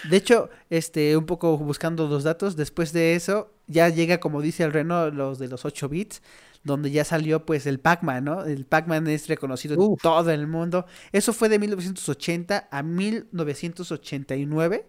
De 0.09 0.17
hecho, 0.17 0.51
este, 0.71 1.17
un 1.17 1.27
poco 1.27 1.57
buscando 1.59 2.09
los 2.09 2.25
datos, 2.25 2.57
después 2.57 2.93
de 2.93 3.15
eso, 3.15 3.53
ya 3.67 3.89
llega, 3.89 4.21
como 4.21 4.43
dice 4.43 4.65
el 4.65 4.73
Reno, 4.73 5.11
los 5.11 5.39
de 5.39 5.49
los 5.49 5.65
8 5.65 5.89
bits, 5.89 6.23
donde 6.65 6.91
ya 6.91 7.05
salió 7.05 7.45
pues 7.45 7.67
el 7.67 7.81
Pac-Man, 7.81 8.25
¿no? 8.25 8.45
El 8.45 8.67
Pac-Man 8.67 9.07
es 9.09 9.29
reconocido 9.29 9.75
en 9.75 9.97
todo 9.97 10.31
el 10.31 10.47
mundo. 10.47 10.87
Eso 11.13 11.33
fue 11.33 11.49
de 11.49 11.59
1980 11.59 12.69
a 12.71 12.83
1989 12.83 14.89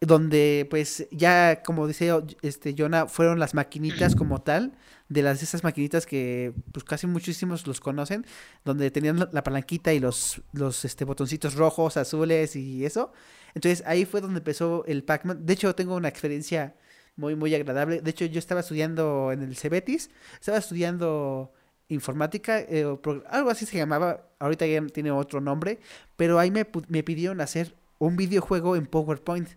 donde 0.00 0.66
pues 0.70 1.06
ya 1.10 1.62
como 1.62 1.86
dice 1.86 2.10
este 2.40 2.74
Jonah 2.76 3.06
fueron 3.06 3.38
las 3.38 3.52
maquinitas 3.52 4.16
como 4.16 4.40
tal 4.40 4.72
de 5.10 5.22
las 5.22 5.42
esas 5.42 5.62
maquinitas 5.62 6.06
que 6.06 6.54
pues 6.72 6.84
casi 6.84 7.06
muchísimos 7.06 7.66
los 7.66 7.80
conocen 7.80 8.24
donde 8.64 8.90
tenían 8.90 9.28
la 9.30 9.44
palanquita 9.44 9.92
y 9.92 10.00
los 10.00 10.40
los 10.54 10.86
este 10.86 11.04
botoncitos 11.04 11.54
rojos 11.54 11.98
azules 11.98 12.56
y 12.56 12.86
eso 12.86 13.12
entonces 13.54 13.82
ahí 13.86 14.04
fue 14.04 14.20
donde 14.20 14.38
empezó 14.38 14.84
el 14.86 15.04
Pac-Man 15.04 15.46
de 15.46 15.52
hecho 15.52 15.74
tengo 15.74 15.96
una 15.96 16.08
experiencia 16.08 16.74
muy 17.16 17.34
muy 17.34 17.54
agradable 17.54 18.00
de 18.00 18.10
hecho 18.10 18.24
yo 18.24 18.38
estaba 18.38 18.60
estudiando 18.60 19.32
en 19.32 19.42
el 19.42 19.56
Cebetis 19.56 20.10
estaba 20.34 20.58
estudiando 20.58 21.52
informática 21.88 22.60
eh, 22.60 22.86
algo 23.28 23.50
así 23.50 23.66
se 23.66 23.76
llamaba 23.76 24.28
ahorita 24.38 24.66
ya 24.66 24.84
tiene 24.86 25.10
otro 25.10 25.40
nombre 25.40 25.80
pero 26.16 26.38
ahí 26.38 26.50
me, 26.50 26.66
me 26.88 27.02
pidieron 27.02 27.40
hacer 27.40 27.74
un 27.98 28.16
videojuego 28.16 28.76
en 28.76 28.86
PowerPoint 28.86 29.48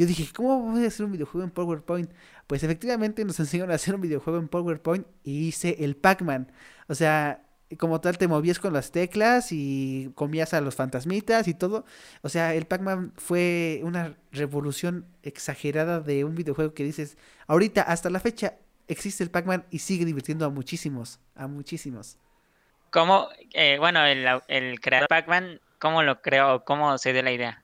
yo 0.00 0.06
dije, 0.06 0.26
¿cómo 0.34 0.62
voy 0.62 0.84
a 0.84 0.88
hacer 0.88 1.04
un 1.04 1.12
videojuego 1.12 1.44
en 1.44 1.50
PowerPoint? 1.50 2.10
Pues 2.46 2.62
efectivamente 2.62 3.22
nos 3.22 3.38
enseñaron 3.40 3.70
a 3.70 3.74
hacer 3.74 3.94
un 3.94 4.00
videojuego 4.00 4.38
en 4.38 4.48
PowerPoint 4.48 5.06
y 5.24 5.48
hice 5.48 5.76
el 5.80 5.94
Pac-Man. 5.94 6.50
O 6.88 6.94
sea, 6.94 7.42
como 7.76 8.00
tal 8.00 8.18
te 8.18 8.28
movías 8.28 8.58
con 8.58 8.72
las 8.72 8.90
teclas 8.90 9.52
y 9.52 10.10
comías 10.14 10.54
a 10.54 10.60
los 10.60 10.74
fantasmitas 10.74 11.48
y 11.48 11.54
todo. 11.54 11.84
O 12.22 12.28
sea, 12.28 12.54
el 12.54 12.66
Pac-Man 12.66 13.12
fue 13.16 13.80
una 13.84 14.16
revolución 14.32 15.06
exagerada 15.22 16.00
de 16.00 16.24
un 16.24 16.34
videojuego 16.34 16.74
que 16.74 16.84
dices, 16.84 17.16
ahorita 17.46 17.82
hasta 17.82 18.10
la 18.10 18.20
fecha 18.20 18.54
existe 18.88 19.22
el 19.22 19.30
Pac-Man 19.30 19.64
y 19.70 19.78
sigue 19.78 20.04
divirtiendo 20.04 20.44
a 20.44 20.50
muchísimos, 20.50 21.20
a 21.34 21.46
muchísimos. 21.46 22.18
¿Cómo, 22.90 23.28
eh, 23.52 23.76
bueno, 23.78 24.04
el, 24.04 24.26
el 24.48 24.80
creador 24.80 25.08
Pac-Man, 25.08 25.60
cómo 25.78 26.02
lo 26.02 26.20
creó, 26.22 26.64
cómo 26.64 26.98
se 26.98 27.12
dio 27.12 27.22
la 27.22 27.32
idea? 27.32 27.62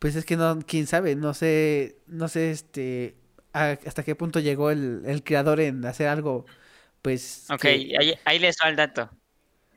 Pues 0.00 0.16
es 0.16 0.24
que 0.24 0.36
no, 0.36 0.58
quién 0.66 0.86
sabe, 0.86 1.14
no 1.14 1.34
sé, 1.34 1.98
no 2.06 2.28
sé 2.28 2.50
este 2.50 3.16
hasta 3.52 4.02
qué 4.02 4.14
punto 4.14 4.40
llegó 4.40 4.70
el, 4.70 5.02
el 5.06 5.24
creador 5.24 5.60
en 5.60 5.84
hacer 5.84 6.08
algo, 6.08 6.46
pues. 7.02 7.46
Ok, 7.50 7.64
ahí, 7.64 8.14
ahí, 8.24 8.38
les 8.38 8.56
va 8.62 8.68
el 8.68 8.76
dato. 8.76 9.10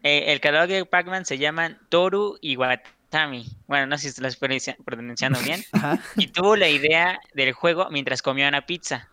Eh, 0.04 0.26
el 0.28 0.42
creador 0.42 0.68
de 0.68 0.86
Pac-Man 0.86 1.26
se 1.26 1.38
llama 1.38 1.80
Toru 1.90 2.38
Iwatami. 2.42 3.46
Bueno, 3.68 3.88
no 3.88 3.98
sé 3.98 4.12
si 4.12 4.22
lo 4.22 4.28
estoy 4.28 4.62
pronunciando 4.84 5.40
bien. 5.42 5.64
y 6.18 6.28
tuvo 6.28 6.56
la 6.56 6.70
idea 6.70 7.20
del 7.34 7.54
juego 7.54 7.90
mientras 7.92 8.22
comía 8.22 8.48
una 8.48 8.66
pizza. 8.66 9.10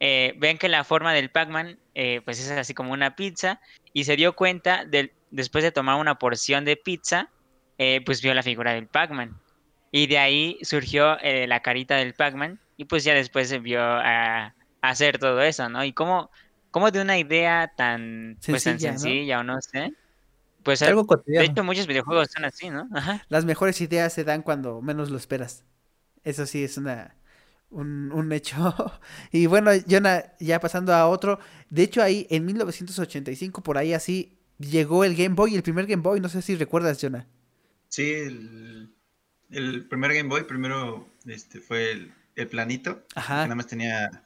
Eh, 0.00 0.34
ven 0.38 0.58
que 0.58 0.68
la 0.68 0.82
forma 0.82 1.12
del 1.14 1.30
Pac-Man 1.30 1.78
eh, 1.94 2.22
pues 2.24 2.40
es 2.40 2.50
así 2.50 2.74
como 2.74 2.92
una 2.92 3.14
pizza 3.14 3.60
y 3.92 4.04
se 4.04 4.16
dio 4.16 4.34
cuenta 4.34 4.84
del, 4.84 5.12
después 5.30 5.62
de 5.62 5.70
tomar 5.70 6.00
una 6.00 6.18
porción 6.18 6.64
de 6.64 6.76
pizza, 6.76 7.30
pues 8.06 8.22
vio 8.22 8.32
la 8.32 8.44
figura 8.44 8.74
del 8.74 8.86
Pac-Man. 8.86 9.42
Y 9.94 10.06
de 10.06 10.18
ahí 10.18 10.58
surgió 10.62 11.18
eh, 11.20 11.46
la 11.46 11.60
carita 11.60 11.96
del 11.96 12.14
Pac-Man 12.14 12.58
y 12.78 12.86
pues 12.86 13.04
ya 13.04 13.12
después 13.12 13.50
se 13.50 13.58
vio 13.58 13.82
a, 13.82 14.54
hacer 14.80 15.18
todo 15.18 15.42
eso, 15.42 15.68
¿no? 15.68 15.84
Y 15.84 15.92
cómo, 15.92 16.30
cómo 16.72 16.90
de 16.90 17.00
una 17.00 17.16
idea 17.18 17.72
tan 17.76 18.36
sencilla, 18.40 18.52
pues, 18.52 18.64
tan 18.64 18.80
sencilla 18.80 19.38
o 19.38 19.44
no 19.44 19.60
sé, 19.62 19.94
pues 20.64 20.82
algo 20.82 21.06
cotidiano. 21.06 21.46
De 21.46 21.52
hecho 21.52 21.62
muchos 21.62 21.86
videojuegos 21.86 22.30
son 22.32 22.44
así, 22.44 22.68
¿no? 22.68 22.88
Ajá. 22.92 23.24
Las 23.28 23.44
mejores 23.44 23.80
ideas 23.80 24.12
se 24.12 24.24
dan 24.24 24.42
cuando 24.42 24.82
menos 24.82 25.10
lo 25.10 25.16
esperas. 25.16 25.64
Eso 26.24 26.44
sí 26.46 26.64
es 26.64 26.76
una 26.76 27.14
un, 27.70 28.10
un 28.10 28.32
hecho. 28.32 28.74
y 29.30 29.46
bueno, 29.46 29.70
Jonah, 29.88 30.34
ya 30.40 30.58
pasando 30.58 30.92
a 30.92 31.06
otro, 31.06 31.38
de 31.70 31.84
hecho 31.84 32.02
ahí 32.02 32.26
en 32.28 32.44
1985 32.44 33.62
por 33.62 33.78
ahí 33.78 33.92
así 33.92 34.36
llegó 34.58 35.04
el 35.04 35.14
Game 35.14 35.36
Boy, 35.36 35.54
el 35.54 35.62
primer 35.62 35.86
Game 35.86 36.02
Boy, 36.02 36.18
no 36.18 36.28
sé 36.28 36.42
si 36.42 36.56
recuerdas, 36.56 36.98
Jonah. 37.00 37.28
Sí, 37.88 38.10
el 38.10 38.92
el 39.52 39.84
primer 39.84 40.14
Game 40.14 40.28
Boy 40.28 40.44
primero 40.44 41.06
este, 41.26 41.60
fue 41.60 41.92
el, 42.34 42.48
planito. 42.48 43.04
Ajá. 43.14 43.42
nada 43.42 43.54
más 43.54 43.66
tenía 43.66 44.24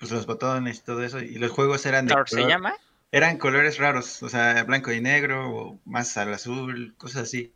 pues 0.00 0.10
los 0.10 0.26
botones 0.26 0.78
y 0.78 0.82
todo 0.82 1.04
eso. 1.04 1.20
Y 1.20 1.36
los 1.36 1.52
juegos 1.52 1.86
eran 1.86 2.06
de. 2.06 2.14
¿Color 2.14 2.28
se 2.28 2.46
llama? 2.48 2.74
eran 3.12 3.38
colores 3.38 3.78
raros, 3.78 4.22
o 4.22 4.28
sea, 4.28 4.62
blanco 4.64 4.92
y 4.92 5.00
negro, 5.00 5.50
o 5.50 5.80
más 5.84 6.16
al 6.16 6.32
azul, 6.32 6.94
cosas 6.96 7.22
así. 7.22 7.52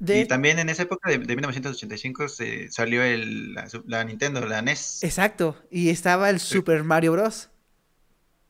Y 0.00 0.26
también 0.26 0.58
en 0.58 0.68
esa 0.68 0.82
época 0.82 1.10
de, 1.10 1.18
1985 1.18 2.28
se 2.28 2.70
salió 2.70 3.02
el, 3.02 3.54
la, 3.86 4.04
Nintendo, 4.04 4.44
la 4.44 4.60
NES. 4.60 5.02
Exacto, 5.04 5.56
y 5.70 5.88
estaba 5.88 6.28
el 6.28 6.40
Super 6.40 6.84
Mario 6.84 7.12
Bros. 7.12 7.48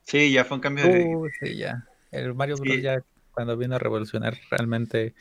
Sí, 0.03 0.31
ya 0.31 0.43
fue 0.43 0.55
un 0.55 0.61
cambio 0.61 0.85
de... 0.85 1.05
Uh, 1.05 1.27
sí, 1.39 1.55
ya. 1.55 1.87
El 2.11 2.33
Mario 2.33 2.57
Bros. 2.57 2.81
ya 2.81 3.01
cuando 3.31 3.55
vino 3.55 3.75
a 3.75 3.79
revolucionar 3.79 4.37
realmente, 4.49 5.13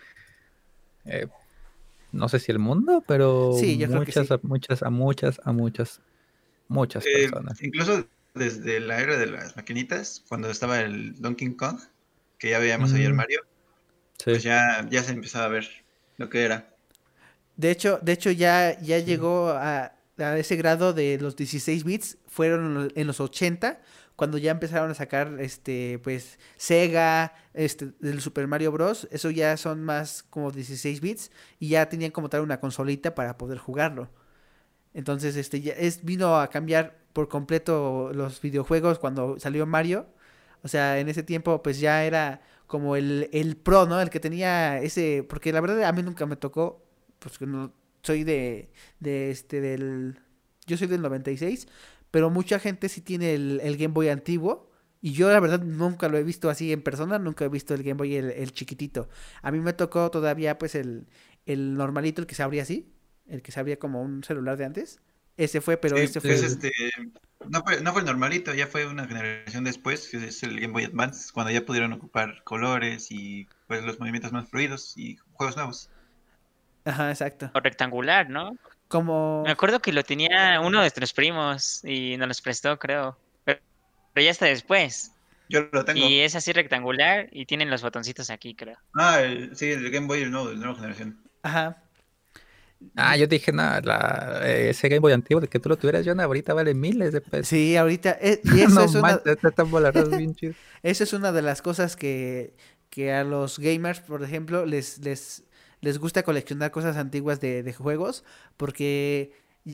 eh, 1.04 1.26
no 2.10 2.28
sé 2.28 2.40
si 2.40 2.50
el 2.50 2.58
mundo, 2.58 3.04
pero 3.06 3.52
muchas, 3.88 4.30
a 4.30 4.40
muchas, 4.42 4.82
a 4.82 4.90
muchas, 4.90 5.40
a 5.44 5.52
muchas, 5.52 6.00
muchas 6.68 7.04
eh, 7.06 7.28
personas. 7.28 7.62
Incluso 7.62 8.06
desde 8.34 8.80
la 8.80 9.00
era 9.00 9.16
de 9.16 9.26
las 9.26 9.56
maquinitas, 9.56 10.22
cuando 10.28 10.50
estaba 10.50 10.80
el 10.80 11.20
Donkey 11.20 11.54
Kong, 11.54 11.80
que 12.38 12.50
ya 12.50 12.58
veíamos 12.58 12.92
ayer 12.92 13.12
mm. 13.12 13.16
Mario, 13.16 13.40
pues 14.24 14.42
ya, 14.42 14.86
ya 14.90 15.02
se 15.02 15.12
empezaba 15.12 15.46
a 15.46 15.48
ver 15.48 15.68
lo 16.16 16.28
que 16.28 16.44
era. 16.44 16.74
De 17.56 17.70
hecho, 17.70 17.98
de 18.02 18.12
hecho 18.12 18.30
ya, 18.30 18.78
ya 18.80 18.98
llegó 18.98 19.48
a, 19.48 19.92
a, 20.18 20.38
ese 20.38 20.56
grado 20.56 20.92
de 20.92 21.18
los 21.18 21.36
16 21.36 21.84
bits, 21.84 22.18
fueron 22.26 22.92
en 22.94 23.06
los 23.06 23.20
80, 23.20 23.80
cuando 24.16 24.38
ya 24.38 24.50
empezaron 24.50 24.90
a 24.90 24.94
sacar 24.94 25.36
este 25.40 26.00
pues 26.02 26.38
Sega, 26.56 27.34
este 27.54 27.92
del 28.00 28.20
Super 28.20 28.46
Mario 28.46 28.72
Bros, 28.72 29.06
eso 29.10 29.30
ya 29.30 29.56
son 29.58 29.84
más 29.84 30.22
como 30.22 30.50
16 30.50 31.00
bits 31.00 31.30
y 31.60 31.68
ya 31.68 31.88
tenían 31.88 32.10
como 32.10 32.30
tal 32.30 32.40
una 32.40 32.58
consolita 32.58 33.14
para 33.14 33.36
poder 33.36 33.58
jugarlo. 33.58 34.10
Entonces, 34.96 35.36
este 35.36 35.60
ya 35.60 35.74
es 35.74 36.04
vino 36.04 36.40
a 36.40 36.48
cambiar 36.50 36.98
por 37.12 37.28
completo 37.28 38.10
los 38.12 38.40
videojuegos 38.40 38.98
cuando 38.98 39.38
salió 39.38 39.66
Mario. 39.66 40.06
O 40.62 40.68
sea, 40.68 40.98
en 40.98 41.08
ese 41.08 41.22
tiempo 41.22 41.62
pues 41.62 41.78
ya 41.80 42.04
era 42.04 42.42
como 42.66 42.96
el, 42.96 43.28
el 43.32 43.56
pro, 43.56 43.86
¿no? 43.86 44.00
El 44.00 44.10
que 44.10 44.20
tenía 44.20 44.80
ese 44.80 45.24
porque 45.28 45.52
la 45.52 45.60
verdad 45.60 45.84
a 45.84 45.92
mí 45.92 46.02
nunca 46.02 46.26
me 46.26 46.36
tocó 46.36 46.84
pues 47.20 47.38
que 47.38 47.46
no 47.46 47.72
soy 48.02 48.24
de 48.24 48.70
de 49.00 49.30
este 49.30 49.60
del 49.60 50.18
yo 50.66 50.76
soy 50.76 50.88
del 50.88 51.02
96 51.02 51.68
pero 52.10 52.30
mucha 52.30 52.58
gente 52.58 52.88
sí 52.88 53.02
tiene 53.02 53.34
el, 53.34 53.76
Game 53.76 53.92
Boy 53.92 54.08
antiguo. 54.08 54.70
Y 55.02 55.12
yo 55.12 55.30
la 55.30 55.38
verdad 55.38 55.60
nunca 55.62 56.08
lo 56.08 56.16
he 56.16 56.24
visto 56.24 56.48
así 56.48 56.72
en 56.72 56.82
persona, 56.82 57.18
nunca 57.18 57.44
he 57.44 57.48
visto 57.48 57.74
el 57.74 57.82
Game 57.82 57.98
Boy 57.98 58.16
el, 58.16 58.52
chiquitito. 58.52 59.10
A 59.42 59.50
mí 59.52 59.60
me 59.60 59.74
tocó 59.74 60.10
todavía 60.10 60.58
pues 60.58 60.74
el, 60.74 61.06
el 61.44 61.74
normalito, 61.74 62.22
el 62.22 62.26
que 62.26 62.34
se 62.34 62.42
abría 62.42 62.62
así, 62.62 62.90
el 63.28 63.42
que 63.42 63.52
se 63.52 63.60
abría 63.60 63.78
como 63.78 64.02
un 64.02 64.22
celular 64.24 64.56
de 64.56 64.64
antes. 64.64 65.00
Ese 65.36 65.60
fue, 65.60 65.76
pero 65.76 65.96
ese 65.96 66.20
fue... 66.20 66.32
Este, 66.32 66.72
no, 67.48 67.62
fue, 67.62 67.80
no 67.82 67.92
fue 67.92 68.00
el 68.00 68.06
normalito, 68.06 68.54
ya 68.54 68.66
fue 68.66 68.86
una 68.86 69.06
generación 69.06 69.64
después, 69.64 70.08
que 70.08 70.16
es 70.16 70.42
el 70.42 70.58
Game 70.58 70.72
Boy 70.72 70.84
Advance, 70.84 71.30
cuando 71.32 71.52
ya 71.52 71.64
pudieron 71.64 71.92
ocupar 71.92 72.42
colores 72.44 73.08
y 73.10 73.46
pues 73.66 73.84
los 73.84 74.00
movimientos 74.00 74.32
más 74.32 74.48
fluidos 74.48 74.96
y 74.96 75.16
juegos 75.32 75.56
nuevos. 75.56 75.90
Ajá, 76.86 77.10
exacto. 77.10 77.50
O 77.54 77.60
rectangular, 77.60 78.30
¿no? 78.30 78.56
Como... 78.88 79.42
Me 79.44 79.50
acuerdo 79.50 79.80
que 79.80 79.92
lo 79.92 80.04
tenía 80.04 80.60
uno 80.60 80.78
de 80.78 80.84
nuestros 80.84 81.12
primos 81.12 81.84
y 81.84 82.16
nos 82.16 82.28
los 82.28 82.40
prestó, 82.40 82.78
creo. 82.78 83.18
Pero, 83.44 83.60
ya 84.14 84.30
está 84.30 84.46
después. 84.46 85.12
Yo 85.48 85.68
lo 85.70 85.84
tengo. 85.84 86.00
Y 86.00 86.20
es 86.20 86.34
así 86.34 86.52
rectangular 86.52 87.28
y 87.30 87.44
tienen 87.44 87.70
los 87.70 87.82
botoncitos 87.82 88.30
aquí, 88.30 88.54
creo. 88.54 88.78
Ah, 88.94 89.20
sí, 89.52 89.70
el 89.70 89.90
Game 89.90 90.06
Boy 90.06 90.22
el 90.22 90.30
nuevo, 90.30 90.48
de 90.48 90.56
nueva 90.56 90.76
generación. 90.76 91.20
Ajá. 91.42 91.82
Ah, 92.94 93.16
yo 93.16 93.26
dije, 93.26 93.52
nada, 93.52 94.46
ese 94.46 94.88
Game 94.88 95.00
Boy 95.00 95.12
antiguo 95.12 95.40
de 95.40 95.48
que 95.48 95.58
tú 95.58 95.68
lo 95.68 95.76
tuvieras, 95.76 96.04
Jonah, 96.04 96.24
ahorita 96.24 96.54
vale 96.54 96.74
miles 96.74 97.12
de 97.12 97.20
pesos. 97.20 97.48
Sí, 97.48 97.76
ahorita. 97.76 98.18
Eh, 98.20 98.40
y 98.54 98.60
eso 98.60 98.82
es 98.82 98.94
una... 98.94 99.20
Eso 100.82 101.04
es 101.04 101.12
una 101.12 101.32
de 101.32 101.42
las 101.42 101.62
cosas 101.62 101.96
que, 101.96 102.54
que 102.90 103.12
a 103.12 103.24
los 103.24 103.58
gamers, 103.58 104.00
por 104.00 104.22
ejemplo, 104.22 104.66
les, 104.66 104.98
les 104.98 105.46
les 105.80 105.98
gusta 105.98 106.22
coleccionar 106.22 106.70
cosas 106.70 106.96
antiguas 106.96 107.40
de, 107.40 107.72
juegos 107.72 108.24
porque, 108.56 109.32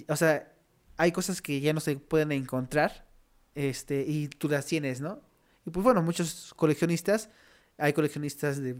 o 0.08 0.16
sea, 0.16 0.52
hay 0.96 1.12
cosas 1.12 1.42
que 1.42 1.60
ya 1.60 1.72
no 1.72 1.80
se 1.80 1.96
pueden 1.96 2.32
encontrar 2.32 3.08
este, 3.54 4.04
y 4.06 4.28
tú 4.28 4.48
las 4.48 4.66
tienes, 4.66 5.00
¿no? 5.00 5.20
Y 5.64 5.70
pues 5.70 5.84
bueno, 5.84 6.02
muchos 6.02 6.52
coleccionistas, 6.56 7.30
hay 7.78 7.92
coleccionistas 7.92 8.60
de, 8.60 8.76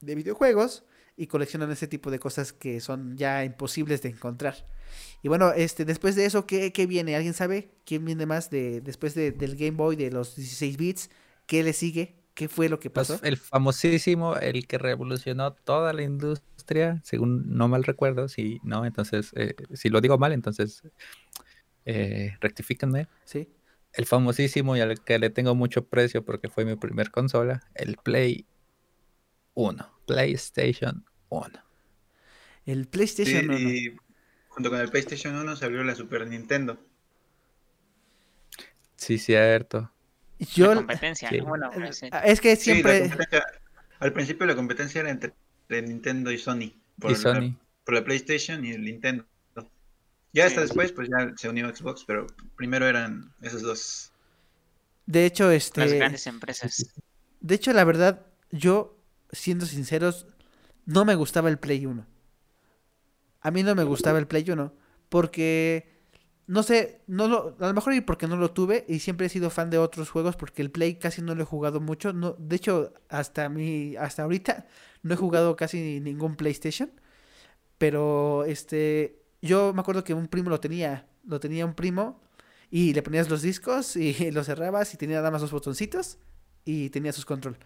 de 0.00 0.14
videojuegos 0.14 0.84
y 1.16 1.26
coleccionan 1.26 1.70
ese 1.70 1.86
tipo 1.86 2.10
de 2.10 2.18
cosas 2.18 2.52
que 2.52 2.80
son 2.80 3.16
ya 3.16 3.44
imposibles 3.44 4.02
de 4.02 4.10
encontrar. 4.10 4.66
Y 5.22 5.28
bueno, 5.28 5.52
este, 5.52 5.84
después 5.84 6.16
de 6.16 6.26
eso, 6.26 6.46
¿qué, 6.46 6.72
qué 6.72 6.86
viene? 6.86 7.16
¿Alguien 7.16 7.34
sabe? 7.34 7.70
¿Quién 7.84 8.04
viene 8.04 8.26
más 8.26 8.50
de, 8.50 8.80
después 8.80 9.14
de, 9.14 9.30
del 9.30 9.56
Game 9.56 9.76
Boy 9.76 9.96
de 9.96 10.10
los 10.10 10.36
16 10.36 10.76
bits? 10.76 11.10
¿Qué 11.46 11.62
le 11.62 11.72
sigue? 11.72 12.22
¿Qué 12.34 12.48
fue 12.48 12.68
lo 12.68 12.80
que 12.80 12.88
pues, 12.88 13.08
pasó? 13.08 13.24
el 13.24 13.36
famosísimo, 13.36 14.36
el 14.36 14.66
que 14.66 14.78
revolucionó 14.78 15.52
toda 15.52 15.92
la 15.92 16.02
industria, 16.02 17.00
según 17.04 17.56
no 17.56 17.68
mal 17.68 17.84
recuerdo, 17.84 18.28
si 18.28 18.58
no, 18.62 18.86
entonces, 18.86 19.32
eh, 19.36 19.54
si 19.74 19.90
lo 19.90 20.00
digo 20.00 20.16
mal, 20.16 20.32
entonces 20.32 20.82
eh, 21.84 22.36
rectifíquenme. 22.40 23.08
Sí. 23.24 23.48
El 23.92 24.06
famosísimo 24.06 24.76
y 24.76 24.80
al 24.80 25.02
que 25.04 25.18
le 25.18 25.28
tengo 25.28 25.54
mucho 25.54 25.86
precio 25.86 26.24
porque 26.24 26.48
fue 26.48 26.64
mi 26.64 26.76
primer 26.76 27.10
consola, 27.10 27.60
el 27.74 27.96
Play 27.96 28.46
1, 29.54 30.00
PlayStation 30.06 31.04
1. 31.28 31.50
El 32.66 32.86
PlayStation 32.88 33.50
1. 33.50 33.58
Y 33.58 33.96
junto 34.48 34.70
con 34.70 34.80
el 34.80 34.88
PlayStation 34.90 35.34
1 35.36 35.56
se 35.56 35.64
abrió 35.64 35.84
la 35.84 35.94
Super 35.94 36.26
Nintendo. 36.26 36.78
Sí, 38.96 39.18
cierto. 39.18 39.90
Yo, 40.38 40.74
competencia, 40.74 41.30
bueno, 41.44 41.70
es 42.24 42.40
que 42.40 42.56
siempre... 42.56 43.10
al 44.00 44.12
principio 44.12 44.46
la 44.46 44.56
competencia 44.56 45.00
era 45.00 45.10
entre 45.10 45.32
Nintendo 45.68 46.30
y 46.30 46.38
Sony. 46.38 46.72
Por, 46.98 47.18
La, 47.24 47.54
por 47.84 47.94
la 47.94 48.04
PlayStation 48.04 48.64
y 48.64 48.72
el 48.72 48.84
Nintendo. 48.84 49.24
Ya 50.32 50.46
hasta 50.46 50.62
después, 50.62 50.92
pues 50.92 51.08
ya 51.08 51.32
se 51.36 51.48
unió 51.48 51.74
Xbox, 51.74 52.04
pero 52.06 52.26
primero 52.56 52.86
eran 52.86 53.32
esos 53.42 53.62
dos. 53.62 54.12
De 55.06 55.26
hecho, 55.26 55.50
este... 55.50 55.80
Las 55.82 55.92
grandes 55.92 56.26
empresas. 56.26 56.94
De 57.40 57.54
hecho, 57.54 57.72
la 57.72 57.84
verdad, 57.84 58.24
yo, 58.50 58.98
siendo 59.32 59.66
sinceros, 59.66 60.26
no 60.86 61.04
me 61.04 61.14
gustaba 61.14 61.48
el 61.48 61.58
Play 61.58 61.86
1. 61.86 62.06
A 63.40 63.50
mí 63.50 63.62
no 63.62 63.74
me 63.74 63.84
gustaba 63.84 64.18
el 64.18 64.26
Play 64.28 64.48
1, 64.48 64.72
porque 65.08 65.92
no 66.46 66.62
sé, 66.62 67.00
no 67.06 67.28
lo, 67.28 67.56
a 67.60 67.68
lo 67.68 67.74
mejor 67.74 68.04
porque 68.04 68.26
no 68.28 68.36
lo 68.36 68.50
tuve 68.50 68.84
y 68.88 68.98
siempre 68.98 69.26
he 69.26 69.30
sido 69.30 69.50
fan 69.50 69.70
de 69.70 69.78
otros 69.78 70.10
juegos 70.10 70.36
porque 70.36 70.62
el 70.62 70.70
Play 70.70 70.96
casi 70.96 71.22
no 71.22 71.34
lo 71.34 71.42
he 71.42 71.46
jugado 71.46 71.80
mucho. 71.80 72.12
No, 72.12 72.36
de 72.38 72.56
hecho, 72.56 72.92
hasta 73.08 73.48
mi, 73.48 73.96
hasta 73.96 74.24
ahorita 74.24 74.66
no 75.02 75.14
he 75.14 75.16
jugado 75.16 75.56
casi 75.56 76.00
ningún 76.00 76.36
PlayStation. 76.36 76.90
Pero 77.78 78.44
este, 78.44 79.22
yo 79.40 79.72
me 79.72 79.80
acuerdo 79.80 80.04
que 80.04 80.14
un 80.14 80.28
primo 80.28 80.50
lo 80.50 80.60
tenía, 80.60 81.06
lo 81.24 81.40
tenía 81.40 81.66
un 81.66 81.74
primo 81.74 82.20
y 82.70 82.92
le 82.94 83.02
ponías 83.02 83.28
los 83.30 83.42
discos 83.42 83.96
y 83.96 84.30
los 84.32 84.46
cerrabas 84.46 84.94
y 84.94 84.96
tenía 84.96 85.16
nada 85.16 85.30
más 85.30 85.40
dos 85.40 85.52
botoncitos 85.52 86.18
y 86.64 86.90
tenía 86.90 87.12
sus 87.12 87.24
control. 87.24 87.56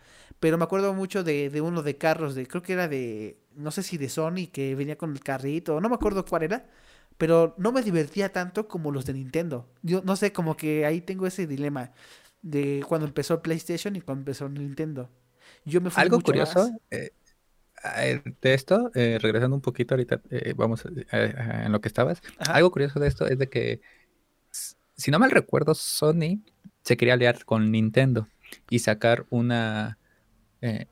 Pero 0.41 0.59
me 0.59 0.65
acuerdo 0.65 0.93
mucho 0.95 1.25
de, 1.25 1.51
de 1.51 1.61
uno 1.61 1.83
de 1.83 1.97
carros, 1.97 2.35
de 2.35 2.47
creo 2.47 2.63
que 2.63 2.75
era 2.75 2.89
de, 2.89 3.39
no 3.55 3.71
sé 3.71 3.83
si 3.83 3.99
de 3.99 4.09
Sony 4.09 4.49
que 4.53 4.75
venía 4.75 4.97
con 4.97 5.13
el 5.13 5.21
carrito, 5.21 5.81
no 5.81 5.89
me 5.89 5.95
acuerdo 5.95 6.25
cuál 6.25 6.45
era 6.45 6.67
pero 7.19 7.55
no 7.59 7.73
me 7.73 7.83
divertía 7.83 8.33
tanto 8.33 8.69
como 8.69 8.91
los 8.93 9.07
de 9.07 9.15
Nintendo. 9.15 9.69
Yo 9.83 10.03
no 10.05 10.17
sé, 10.17 10.33
como 10.33 10.57
que 10.57 10.85
ahí 10.85 11.01
tengo 11.01 11.27
ese 11.27 11.47
dilema 11.47 11.93
de 12.43 12.85
cuando 12.87 13.07
empezó 13.07 13.43
PlayStation 13.43 13.97
y 13.97 14.01
cuando 14.01 14.21
empezó 14.21 14.49
Nintendo. 14.49 15.11
Yo 15.65 15.81
me 15.81 15.91
fui 15.91 16.03
Algo 16.03 16.21
curioso 16.21 16.71
eh, 16.91 17.11
de 18.41 18.55
esto, 18.55 18.91
eh, 18.95 19.19
regresando 19.21 19.57
un 19.57 19.63
poquito 19.63 19.95
ahorita, 19.95 20.21
eh, 20.31 20.55
vamos 20.57 20.85
en 21.11 21.73
lo 21.73 21.81
que 21.81 21.89
estabas. 21.89 22.21
Algo 22.39 22.71
curioso 22.71 23.01
de 23.01 23.09
esto 23.09 23.27
es 23.27 23.39
de 23.39 23.49
que, 23.49 23.81
si 24.97 25.11
no 25.11 25.19
mal 25.19 25.31
recuerdo, 25.31 25.75
Sony 25.75 26.43
se 26.83 26.97
quería 26.97 27.15
aliar 27.15 27.45
con 27.45 27.71
Nintendo 27.71 28.29
y 28.71 28.81
sacar 28.81 29.27
una, 29.31 29.99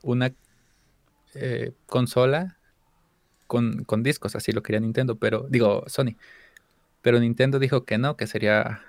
una 0.03 0.33
consola 1.87 2.59
con, 3.47 4.03
discos, 4.03 4.35
así 4.37 4.53
lo 4.53 4.63
quería 4.63 4.81
Nintendo, 4.81 5.17
pero 5.17 5.47
digo 5.49 5.85
Sony. 5.87 6.17
Pero 7.03 7.21
Nintendo 7.21 7.59
dijo 7.59 7.85
que 7.85 7.99
no, 7.99 8.17
que 8.17 8.27
sería 8.27 8.83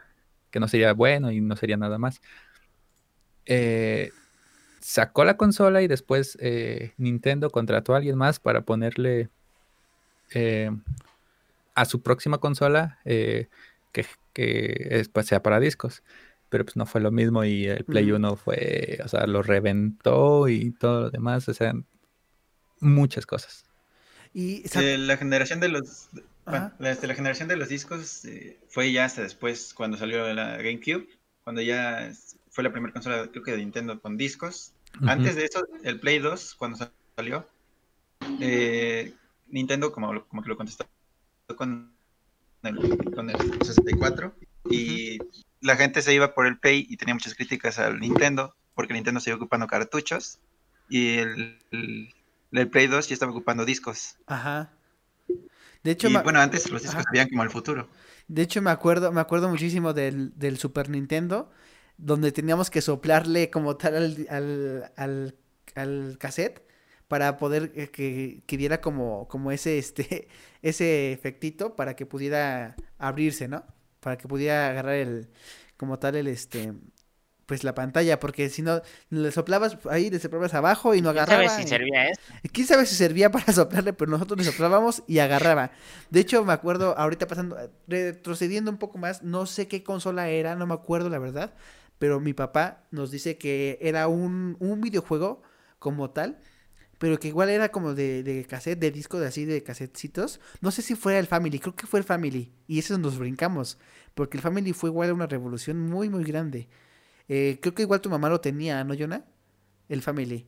que 0.52 0.60
no 0.60 0.68
sería 0.68 0.94
bueno 0.94 1.32
y 1.32 1.42
no 1.42 1.56
sería 1.56 1.78
nada 1.78 1.98
más. 1.98 2.22
Eh, 3.46 4.12
sacó 4.80 5.26
la 5.26 5.38
consola 5.38 5.82
y 5.82 5.88
después 5.88 6.38
eh, 6.42 6.94
Nintendo 6.98 7.50
contrató 7.50 7.94
a 7.94 7.98
alguien 7.98 8.18
más 8.18 8.40
para 8.40 8.62
ponerle 8.62 9.30
eh, 10.34 10.72
a 11.76 11.86
su 11.86 12.02
próxima 12.02 12.38
consola 12.38 13.00
que, 13.04 14.06
que 14.34 15.06
pues, 15.12 15.28
sea 15.28 15.44
para 15.44 15.60
discos. 15.60 16.04
Pero 16.50 16.64
pues 16.64 16.76
no 16.76 16.86
fue 16.86 17.02
lo 17.02 17.12
mismo 17.12 17.44
y 17.44 17.66
el 17.66 17.84
Play 17.86 18.12
1 18.12 18.36
fue, 18.36 19.00
o 19.04 19.08
sea, 19.08 19.26
lo 19.26 19.42
reventó 19.42 20.48
y 20.48 20.72
todo 20.72 21.02
lo 21.02 21.10
demás, 21.10 21.50
o 21.50 21.54
sea, 21.54 21.74
muchas 22.80 23.26
cosas. 23.26 23.66
Y 24.34 24.64
la 24.98 25.18
generación 25.18 25.60
de 25.60 25.70
los 25.70 26.10
la, 26.46 26.76
la, 26.78 27.16
generación 27.16 27.48
de 27.48 27.56
los 27.56 27.70
discos 27.70 28.26
eh, 28.26 28.60
fue 28.70 28.92
ya 28.92 29.06
hasta 29.06 29.24
después 29.24 29.74
cuando 29.74 29.98
salió 29.98 30.32
la 30.34 30.58
GameCube, 30.58 31.08
cuando 31.44 31.62
ya 31.62 32.12
fue 32.52 32.64
la 32.64 32.72
primera 32.72 32.94
consola, 32.94 33.28
creo 33.32 33.44
que 33.44 33.52
de 33.52 33.58
Nintendo 33.58 34.00
con 34.00 34.18
discos. 34.18 34.74
Antes 35.02 35.36
de 35.36 35.46
eso, 35.46 35.66
el 35.84 36.00
Play 36.00 36.20
2, 36.20 36.56
cuando 36.56 36.90
salió, 37.18 37.48
eh, 38.40 39.14
Nintendo 39.48 39.92
como, 39.92 40.26
como 40.26 40.42
que 40.42 40.50
lo 40.50 40.56
contestó 40.56 40.86
con 41.58 41.92
el, 42.64 43.14
con 43.14 43.30
el 43.30 43.38
64 43.64 44.36
y 44.70 45.20
la 45.66 45.76
gente 45.76 46.02
se 46.02 46.14
iba 46.14 46.34
por 46.34 46.46
el 46.46 46.58
Play 46.60 46.86
y 46.90 46.98
tenía 46.98 47.16
muchas 47.16 47.34
críticas 47.34 47.80
al 47.80 48.00
Nintendo 48.00 48.56
porque 48.76 48.94
Nintendo 48.94 49.20
se 49.20 49.32
iba 49.32 49.38
ocupando 49.38 49.68
cartuchos 49.68 50.40
y 50.90 51.18
el, 51.18 51.60
el, 52.52 52.70
Play 52.70 52.88
2 52.88 53.08
ya 53.08 53.14
estaba 53.14 53.32
ocupando 53.32 53.66
discos. 53.66 54.18
Ajá. 54.28 54.72
De 55.84 55.92
hecho, 55.92 56.10
bueno, 56.24 56.40
antes 56.40 56.70
los 56.70 56.84
discos 56.84 57.04
veían 57.12 57.30
como 57.30 57.44
el 57.44 57.50
futuro. 57.50 57.90
De 58.28 58.44
hecho, 58.44 58.62
me 58.62 58.70
acuerdo, 58.70 59.12
me 59.12 59.22
acuerdo 59.22 59.50
muchísimo 59.50 59.94
del, 59.94 60.38
del 60.38 60.58
Super 60.58 60.90
Nintendo, 60.90 61.52
donde 61.98 62.32
teníamos 62.32 62.70
que 62.70 62.82
soplarle 62.82 63.50
como 63.50 63.76
tal 63.78 63.96
al, 63.96 64.28
al, 64.30 64.92
al, 64.96 65.36
al 65.76 66.18
cassette 66.20 66.64
para 67.08 67.38
poder 67.38 67.72
eh, 67.76 67.90
que, 67.90 68.44
que, 68.46 68.58
diera 68.58 68.82
como, 68.82 69.28
como 69.28 69.52
ese, 69.52 69.78
este, 69.78 70.28
ese 70.62 71.12
efectito 71.12 71.76
para 71.76 71.96
que 71.96 72.06
pudiera 72.06 72.76
abrirse, 72.98 73.48
¿no? 73.48 73.64
Para 74.06 74.20
que 74.20 74.28
pudiera 74.28 74.70
agarrar 74.70 74.94
el, 74.94 75.30
como 75.78 75.98
tal, 75.98 76.16
el, 76.16 76.28
este, 76.28 76.74
pues 77.48 77.64
la 77.64 77.74
pantalla, 77.74 78.20
porque 78.20 78.50
si 78.50 78.62
no, 78.62 78.84
le 79.10 79.32
soplabas 79.32 79.80
ahí, 79.90 80.12
le 80.12 80.20
soplabas 80.20 80.54
abajo 80.54 80.94
y 80.94 81.02
no 81.02 81.10
agarraba. 81.10 81.40
¿Quién 81.40 81.50
sabe 81.50 81.64
si 81.64 81.68
servía 81.68 82.10
eso? 82.10 82.22
¿Quién 82.54 82.68
sabe 82.68 82.86
si 82.86 82.94
servía 82.94 83.32
para 83.32 83.52
soplarle? 83.52 83.94
Pero 83.94 84.12
nosotros 84.12 84.38
le 84.38 84.46
soplábamos 84.46 85.02
y 85.08 85.18
agarraba. 85.18 85.72
De 86.12 86.20
hecho, 86.20 86.46
me 86.46 86.54
acuerdo, 86.54 86.96
ahorita 86.96 87.26
pasando, 87.26 87.58
retrocediendo 87.88 88.70
un 88.70 88.78
poco 88.78 89.00
más, 89.00 89.24
no 89.24 89.48
sé 89.48 89.68
qué 89.68 89.82
consola 89.82 90.30
era, 90.30 90.54
no 90.54 90.68
me 90.68 90.76
acuerdo 90.76 91.10
la 91.10 91.18
verdad, 91.18 91.56
pero 91.98 92.20
mi 92.20 92.34
papá 92.34 92.84
nos 92.92 93.10
dice 93.10 93.40
que 93.40 93.80
era 93.82 94.08
un, 94.08 94.56
un 94.60 94.82
videojuego 94.82 95.42
como 95.80 96.12
tal, 96.12 96.38
pero 96.98 97.20
que 97.20 97.28
igual 97.28 97.50
era 97.50 97.70
como 97.70 97.94
de, 97.94 98.24
de 98.24 98.46
cassette, 98.46 98.80
de 98.80 98.92
disco 98.92 99.20
de 99.20 99.28
así, 99.28 99.46
de 99.46 99.64
casetecitos. 99.64 100.40
No 100.62 100.72
sé 100.72 100.82
si 100.82 100.96
fuera 100.96 101.20
el 101.20 101.28
Family, 101.28 101.60
creo 101.60 101.76
que 101.76 101.88
fue 101.88 102.00
el 102.00 102.06
Family, 102.06 102.54
y 102.68 102.80
eso 102.80 102.98
nos 102.98 103.18
brincamos, 103.18 103.78
porque 104.14 104.38
el 104.38 104.42
Family 104.42 104.74
fue 104.74 104.90
igual 104.90 105.12
una 105.12 105.28
revolución 105.28 105.80
muy, 105.80 106.10
muy 106.10 106.24
grande. 106.24 106.68
Eh, 107.28 107.60
creo 107.62 107.74
que 107.74 107.84
igual 107.84 108.02
tu 108.02 108.10
mamá 108.10 108.30
lo 108.30 108.42
tenía, 108.42 108.84
¿no, 108.84 108.96
Jonah? 108.98 109.26
El 109.90 110.02
Family. 110.02 110.46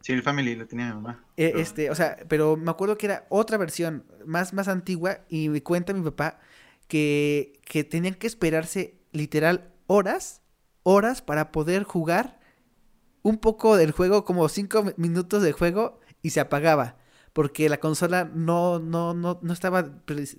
Sí, 0.00 0.12
el 0.12 0.22
Family 0.22 0.56
lo 0.56 0.66
tenía 0.66 0.86
mi 0.86 0.94
mamá. 0.94 1.24
Eh, 1.36 1.52
este, 1.56 1.90
o 1.90 1.94
sea, 1.94 2.18
pero 2.28 2.56
me 2.56 2.70
acuerdo 2.70 2.98
que 2.98 3.06
era 3.06 3.26
otra 3.28 3.56
versión, 3.56 4.04
más, 4.26 4.52
más 4.52 4.68
antigua, 4.68 5.20
y 5.28 5.48
me 5.48 5.62
cuenta 5.62 5.92
mi 5.92 6.02
papá 6.02 6.40
que, 6.88 7.60
que 7.64 7.84
tenían 7.84 8.14
que 8.14 8.26
esperarse 8.26 8.98
literal 9.12 9.72
horas, 9.86 10.42
horas 10.82 11.22
para 11.22 11.52
poder 11.52 11.84
jugar 11.84 12.40
un 13.22 13.38
poco 13.38 13.76
del 13.76 13.92
juego, 13.92 14.24
como 14.24 14.48
cinco 14.48 14.84
minutos 14.96 15.42
de 15.42 15.52
juego, 15.52 16.00
y 16.22 16.30
se 16.30 16.40
apagaba. 16.40 16.96
Porque 17.32 17.68
la 17.68 17.78
consola 17.78 18.30
no, 18.32 18.78
no, 18.78 19.14
no, 19.14 19.38
no 19.42 19.52
estaba 19.52 19.88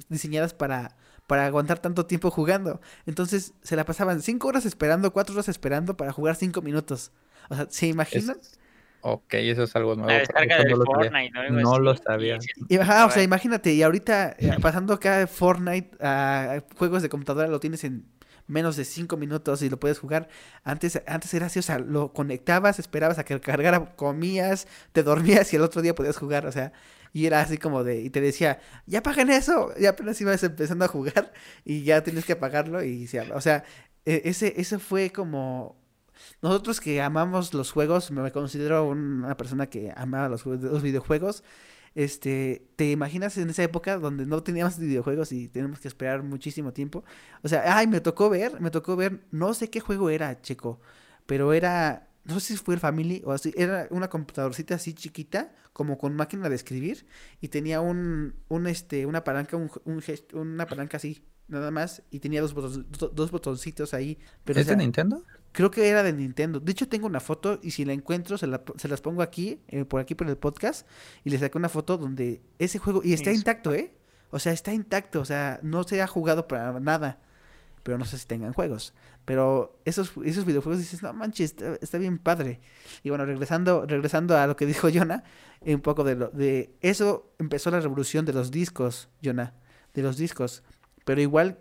diseñada 0.09 0.47
para, 0.49 0.95
para 1.27 1.45
aguantar 1.45 1.79
tanto 1.79 2.05
tiempo 2.05 2.29
jugando. 2.29 2.81
Entonces 3.05 3.53
se 3.63 3.75
la 3.75 3.85
pasaban 3.85 4.21
cinco 4.21 4.47
horas 4.47 4.65
esperando, 4.65 5.11
cuatro 5.11 5.33
horas 5.33 5.49
esperando 5.49 5.97
para 5.97 6.11
jugar 6.11 6.35
cinco 6.35 6.61
minutos. 6.61 7.11
O 7.49 7.55
sea, 7.55 7.67
¿se 7.69 7.87
imaginan? 7.87 8.37
Ok, 9.05 9.33
eso 9.33 9.63
es 9.63 9.75
algo 9.75 9.95
nuevo. 9.95 10.23
no 11.51 11.79
lo 11.79 11.95
sabía. 11.97 12.37
Y, 12.69 12.77
o 12.77 13.09
sea, 13.09 13.21
imagínate, 13.21 13.73
y 13.73 13.83
ahorita 13.83 14.35
eh, 14.39 14.55
pasando 14.61 14.93
acá 14.93 15.17
de 15.17 15.27
Fortnite 15.27 15.97
a 15.99 16.63
juegos 16.77 17.01
de 17.01 17.09
computadora 17.09 17.49
lo 17.49 17.59
tienes 17.59 17.83
en 17.83 18.05
menos 18.47 18.75
de 18.75 18.85
cinco 18.85 19.17
minutos 19.17 19.61
y 19.61 19.69
lo 19.69 19.79
puedes 19.79 19.99
jugar. 19.99 20.27
Antes, 20.63 21.01
antes 21.07 21.33
era 21.33 21.47
así, 21.47 21.59
o 21.59 21.61
sea, 21.61 21.79
lo 21.79 22.13
conectabas, 22.13 22.79
esperabas 22.79 23.19
a 23.19 23.25
que 23.25 23.39
cargara, 23.39 23.95
comías, 23.95 24.67
te 24.91 25.03
dormías 25.03 25.51
y 25.53 25.55
el 25.57 25.61
otro 25.61 25.81
día 25.81 25.95
podías 25.95 26.17
jugar, 26.17 26.45
o 26.45 26.51
sea, 26.51 26.73
y 27.13 27.25
era 27.27 27.41
así 27.41 27.57
como 27.57 27.83
de, 27.83 28.01
y 28.01 28.09
te 28.09 28.21
decía, 28.21 28.59
ya 28.85 29.03
paguen 29.03 29.29
eso, 29.29 29.71
ya 29.79 29.91
apenas 29.91 30.19
ibas 30.21 30.43
empezando 30.43 30.85
a 30.85 30.87
jugar 30.87 31.31
y 31.65 31.83
ya 31.83 32.03
tienes 32.03 32.25
que 32.25 32.35
pagarlo 32.35 32.83
y, 32.83 33.07
o 33.33 33.41
sea, 33.41 33.63
e, 34.05 34.23
ese, 34.25 34.53
ese 34.57 34.79
fue 34.79 35.11
como 35.11 35.77
nosotros 36.41 36.79
que 36.81 37.01
amamos 37.01 37.53
los 37.53 37.71
juegos, 37.71 38.11
me 38.11 38.31
considero 38.31 38.87
una 38.87 39.35
persona 39.37 39.67
que 39.67 39.93
amaba 39.95 40.29
los, 40.29 40.45
los, 40.45 40.81
videojuegos. 40.81 41.43
Este, 41.95 42.67
¿te 42.75 42.91
imaginas 42.91 43.37
en 43.37 43.49
esa 43.49 43.63
época 43.63 43.97
donde 43.97 44.25
no 44.25 44.43
teníamos 44.43 44.77
videojuegos 44.79 45.31
y 45.31 45.47
tenemos 45.47 45.79
que 45.79 45.87
esperar 45.87 46.23
muchísimo 46.23 46.73
tiempo? 46.73 47.03
O 47.43 47.47
sea, 47.47 47.77
ay, 47.77 47.87
me 47.87 48.01
tocó 48.01 48.29
ver, 48.29 48.59
me 48.61 48.71
tocó 48.71 48.95
ver, 48.95 49.21
no 49.31 49.53
sé 49.53 49.69
qué 49.69 49.79
juego 49.79 50.09
era, 50.09 50.41
chico, 50.41 50.79
pero 51.25 51.53
era 51.53 52.09
no 52.25 52.39
sé 52.39 52.53
si 52.53 52.57
fue 52.57 52.75
el 52.75 52.79
Family 52.79 53.21
o 53.25 53.31
así, 53.31 53.53
era 53.57 53.87
una 53.91 54.09
computadorcita 54.09 54.75
así 54.75 54.93
chiquita, 54.93 55.53
como 55.73 55.97
con 55.97 56.15
máquina 56.15 56.49
de 56.49 56.55
escribir, 56.55 57.05
y 57.41 57.49
tenía 57.49 57.81
un, 57.81 58.35
un 58.47 58.67
este, 58.67 59.05
una 59.05 59.23
palanca, 59.23 59.57
un, 59.57 59.69
una 60.33 60.65
palanca 60.67 60.97
así, 60.97 61.23
nada 61.47 61.71
más, 61.71 62.03
y 62.09 62.19
tenía 62.19 62.41
dos, 62.41 62.53
dos 62.53 63.31
botoncitos 63.31 63.93
ahí. 63.93 64.17
Pero, 64.43 64.59
¿Es 64.59 64.67
de 64.67 64.75
Nintendo? 64.75 65.23
Creo 65.51 65.69
que 65.69 65.87
era 65.87 66.03
de 66.03 66.13
Nintendo. 66.13 66.59
De 66.59 66.71
hecho, 66.71 66.87
tengo 66.87 67.05
una 67.05 67.19
foto, 67.19 67.59
y 67.61 67.71
si 67.71 67.85
la 67.85 67.93
encuentro, 67.93 68.37
se, 68.37 68.47
la, 68.47 68.63
se 68.75 68.87
las 68.87 69.01
pongo 69.01 69.21
aquí, 69.21 69.61
eh, 69.67 69.85
por 69.85 70.01
aquí 70.01 70.15
por 70.15 70.27
el 70.27 70.37
podcast, 70.37 70.87
y 71.23 71.29
le 71.29 71.37
saqué 71.37 71.57
una 71.57 71.69
foto 71.69 71.97
donde 71.97 72.41
ese 72.59 72.79
juego, 72.79 73.01
y 73.03 73.13
está 73.13 73.31
intacto, 73.31 73.73
¿eh? 73.73 73.93
O 74.31 74.39
sea, 74.39 74.51
está 74.51 74.73
intacto, 74.73 75.21
o 75.21 75.25
sea, 75.25 75.59
no 75.61 75.83
se 75.83 76.01
ha 76.01 76.07
jugado 76.07 76.47
para 76.47 76.79
nada 76.79 77.19
pero 77.83 77.97
no 77.97 78.05
sé 78.05 78.17
si 78.17 78.25
tengan 78.25 78.53
juegos. 78.53 78.93
Pero 79.25 79.79
esos, 79.85 80.11
esos 80.25 80.45
videojuegos 80.45 80.79
dices, 80.79 81.03
no 81.03 81.13
manches, 81.13 81.55
está, 81.81 81.97
bien 81.97 82.17
padre. 82.17 82.61
Y 83.03 83.09
bueno, 83.09 83.25
regresando, 83.25 83.85
regresando 83.85 84.37
a 84.37 84.47
lo 84.47 84.55
que 84.55 84.65
dijo 84.65 84.89
Jonah, 84.93 85.23
un 85.61 85.81
poco 85.81 86.03
de, 86.03 86.15
lo, 86.15 86.29
de 86.29 86.75
eso 86.81 87.33
empezó 87.39 87.69
la 87.71 87.81
revolución 87.81 88.25
de 88.25 88.33
los 88.33 88.51
discos, 88.51 89.09
Jonah, 89.23 89.53
de 89.93 90.01
los 90.01 90.17
discos. 90.17 90.63
Pero 91.03 91.21
igual 91.21 91.59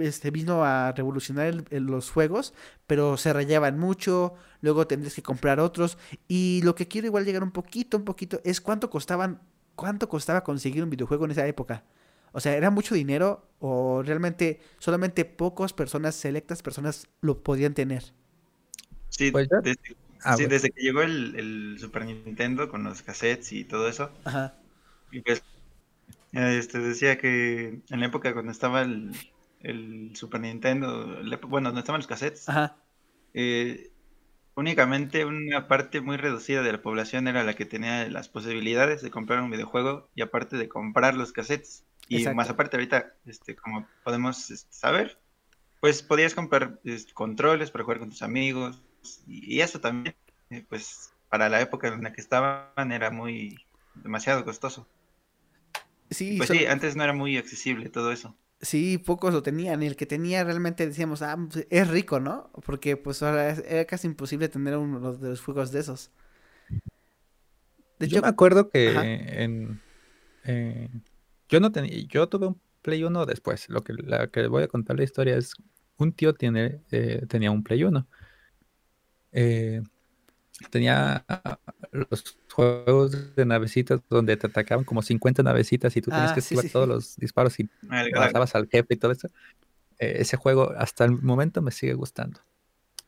este, 0.00 0.30
vino 0.30 0.64
a 0.64 0.92
revolucionar 0.92 1.64
los 1.70 2.10
juegos, 2.10 2.54
pero 2.86 3.16
se 3.16 3.32
rayaban 3.32 3.78
mucho, 3.78 4.34
luego 4.60 4.86
tendrías 4.86 5.14
que 5.14 5.22
comprar 5.22 5.60
otros. 5.60 5.98
Y 6.26 6.60
lo 6.64 6.74
que 6.74 6.88
quiero 6.88 7.06
igual 7.06 7.24
llegar 7.24 7.42
un 7.42 7.52
poquito, 7.52 7.96
un 7.96 8.04
poquito, 8.04 8.40
es 8.44 8.60
cuánto 8.60 8.90
costaban, 8.90 9.40
cuánto 9.74 10.08
costaba 10.08 10.44
conseguir 10.44 10.82
un 10.82 10.90
videojuego 10.90 11.24
en 11.24 11.32
esa 11.32 11.46
época. 11.46 11.84
O 12.32 12.40
sea, 12.40 12.56
¿era 12.56 12.70
mucho 12.70 12.94
dinero 12.94 13.48
o 13.58 14.02
realmente 14.02 14.60
solamente 14.78 15.24
pocas 15.24 15.72
personas, 15.72 16.14
selectas 16.14 16.62
personas 16.62 17.08
lo 17.20 17.42
podían 17.42 17.74
tener? 17.74 18.12
Sí, 19.08 19.30
pues 19.30 19.48
ah, 20.22 20.36
desde, 20.36 20.70
que 20.70 20.82
llegó 20.82 21.02
el, 21.02 21.76
Super 21.80 22.04
Nintendo 22.04 22.68
con 22.68 22.84
los 22.84 23.02
cassettes 23.02 23.52
y 23.52 23.64
todo 23.64 23.88
eso. 23.88 24.10
Ajá. 24.24 24.54
Y 25.10 25.22
pues, 25.22 25.42
este, 26.32 26.78
decía 26.78 27.18
que 27.18 27.80
en 27.88 28.00
la 28.00 28.06
época 28.06 28.32
cuando 28.32 28.52
estaba 28.52 28.82
el, 28.82 30.12
Super 30.14 30.40
Nintendo, 30.40 31.18
bueno, 31.48 31.68
donde 31.68 31.80
estaban 31.80 31.98
los 32.00 32.06
cassettes, 32.06 32.48
Ajá. 32.48 32.76
Eh, 33.34 33.90
únicamente 34.54 35.24
una 35.24 35.68
parte 35.68 36.00
muy 36.00 36.16
reducida 36.16 36.62
de 36.62 36.72
la 36.72 36.82
población 36.82 37.28
era 37.28 37.44
la 37.44 37.54
que 37.54 37.64
tenía 37.64 38.08
las 38.08 38.28
posibilidades 38.28 39.02
de 39.02 39.10
comprar 39.10 39.40
un 39.40 39.50
videojuego 39.50 40.08
y 40.14 40.22
aparte 40.22 40.56
de 40.56 40.68
comprar 40.68 41.14
los 41.14 41.32
cassettes. 41.32 41.84
Y 42.08 42.26
más 42.28 42.48
aparte 42.48 42.76
ahorita, 42.76 43.14
este, 43.26 43.54
como 43.54 43.86
podemos 44.02 44.50
este, 44.50 44.72
saber, 44.72 45.20
pues 45.80 46.02
podías 46.02 46.34
comprar 46.34 46.80
este, 46.84 47.12
controles 47.12 47.70
para 47.70 47.84
jugar 47.84 48.00
con 48.00 48.10
tus 48.10 48.22
amigos 48.22 48.82
y, 49.26 49.60
eso 49.60 49.80
también, 49.80 50.16
eh, 50.50 50.64
pues 50.68 51.12
para 51.28 51.48
la 51.48 51.60
época 51.60 51.88
en 51.88 52.02
la 52.02 52.12
que 52.12 52.20
estaban 52.20 52.90
era 52.90 53.10
muy 53.10 53.58
demasiado 53.94 54.44
costoso. 54.44 54.88
Sí, 56.10 56.36
pues 56.38 56.48
sí, 56.48 56.66
antes 56.66 56.96
no 56.96 57.04
era 57.04 57.12
muy 57.12 57.36
accesible 57.36 57.88
todo 57.88 58.12
eso. 58.12 58.36
Sí, 58.60 58.98
pocos 58.98 59.32
lo 59.32 59.42
tenían. 59.42 59.82
Y 59.82 59.86
el 59.86 59.96
que 59.96 60.06
tenía 60.06 60.42
realmente 60.42 60.86
decíamos, 60.86 61.22
ah, 61.22 61.36
pues, 61.50 61.66
es 61.70 61.88
rico, 61.88 62.18
¿no? 62.18 62.50
Porque 62.64 62.96
pues 62.96 63.22
ahora 63.22 63.50
era 63.50 63.84
casi 63.84 64.08
imposible 64.08 64.48
tener 64.48 64.76
uno 64.76 65.12
de 65.14 65.28
los 65.28 65.40
juegos 65.40 65.70
de 65.70 65.80
esos. 65.80 66.10
De 67.98 68.08
Yo 68.08 68.22
me 68.22 68.28
acuerdo 68.28 68.68
que 68.70 68.88
en, 69.42 69.80
eh, 70.44 70.88
yo 71.48 71.60
no 71.60 71.72
tenía, 71.72 71.96
yo 72.08 72.28
tuve 72.28 72.48
un 72.48 72.60
Play 72.82 73.04
1 73.04 73.26
después. 73.26 73.68
Lo 73.68 73.82
que, 73.82 73.92
la 73.92 74.28
que 74.28 74.46
voy 74.46 74.62
a 74.62 74.68
contar 74.68 74.96
la 74.96 75.04
historia 75.04 75.36
es, 75.36 75.52
un 75.96 76.12
tío 76.12 76.34
tiene, 76.34 76.80
eh, 76.90 77.26
tenía 77.28 77.50
un 77.50 77.62
Play 77.62 77.84
1. 77.84 78.06
Eh, 79.32 79.82
tenía 80.70 81.24
los 81.92 82.38
juegos 82.52 83.34
de 83.36 83.44
navecitas 83.46 84.00
donde 84.08 84.36
te 84.36 84.46
atacaban 84.46 84.84
como 84.84 85.02
50 85.02 85.42
navecitas 85.42 85.96
y 85.96 86.02
tú 86.02 86.10
tenías 86.10 86.32
ah, 86.32 86.34
que 86.34 86.40
esquivar 86.40 86.68
todos 86.70 86.88
los 86.88 87.16
disparos 87.16 87.58
y 87.60 87.68
pasabas 88.14 88.54
al 88.54 88.68
jefe 88.68 88.94
y 88.94 88.96
todo 88.96 89.12
eso. 89.12 89.28
Eh, 89.98 90.16
ese 90.20 90.36
juego 90.36 90.72
hasta 90.76 91.04
el 91.04 91.12
momento 91.12 91.62
me 91.62 91.70
sigue 91.70 91.94
gustando. 91.94 92.40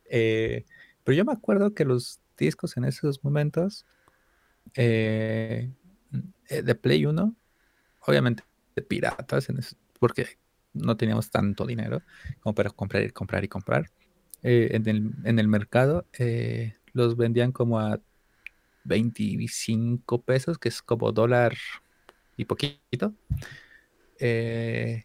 pero 0.05 0.65
yo 1.07 1.25
me 1.25 1.33
acuerdo 1.33 1.75
que 1.75 1.85
los 1.85 2.21
discos 2.37 2.77
en 2.77 2.85
esos 2.85 3.23
momentos 3.25 3.85
de 4.75 5.71
Play 6.81 7.07
1 7.07 7.35
obviamente 8.07 8.45
de 8.75 8.83
piratas, 8.83 9.49
porque 9.99 10.39
no 10.73 10.97
teníamos 10.97 11.31
tanto 11.31 11.67
dinero 11.67 12.03
como 12.41 12.55
para 12.55 12.71
comprar 12.71 13.03
y 13.05 13.11
comprar 13.11 13.45
y 13.45 13.49
comprar. 13.49 13.91
eh, 14.43 14.71
en, 14.73 14.89
el, 14.89 15.13
en, 15.25 15.39
el, 15.39 15.49
mercado, 15.49 16.07
eh, 16.19 16.75
los 16.93 17.17
vendían 17.17 17.53
como 17.53 17.79
a 17.79 18.01
25 18.85 20.23
pesos, 20.23 20.59
que 20.59 20.69
es 20.69 20.83
como 20.83 21.13
dólar 21.13 21.57
y 22.37 22.45
poquito. 22.45 23.15
Eh, 24.19 25.05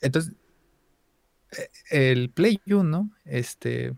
entonces, 0.00 0.32
el 1.90 2.30
Play 2.30 2.60
1, 2.66 3.10
este, 3.24 3.94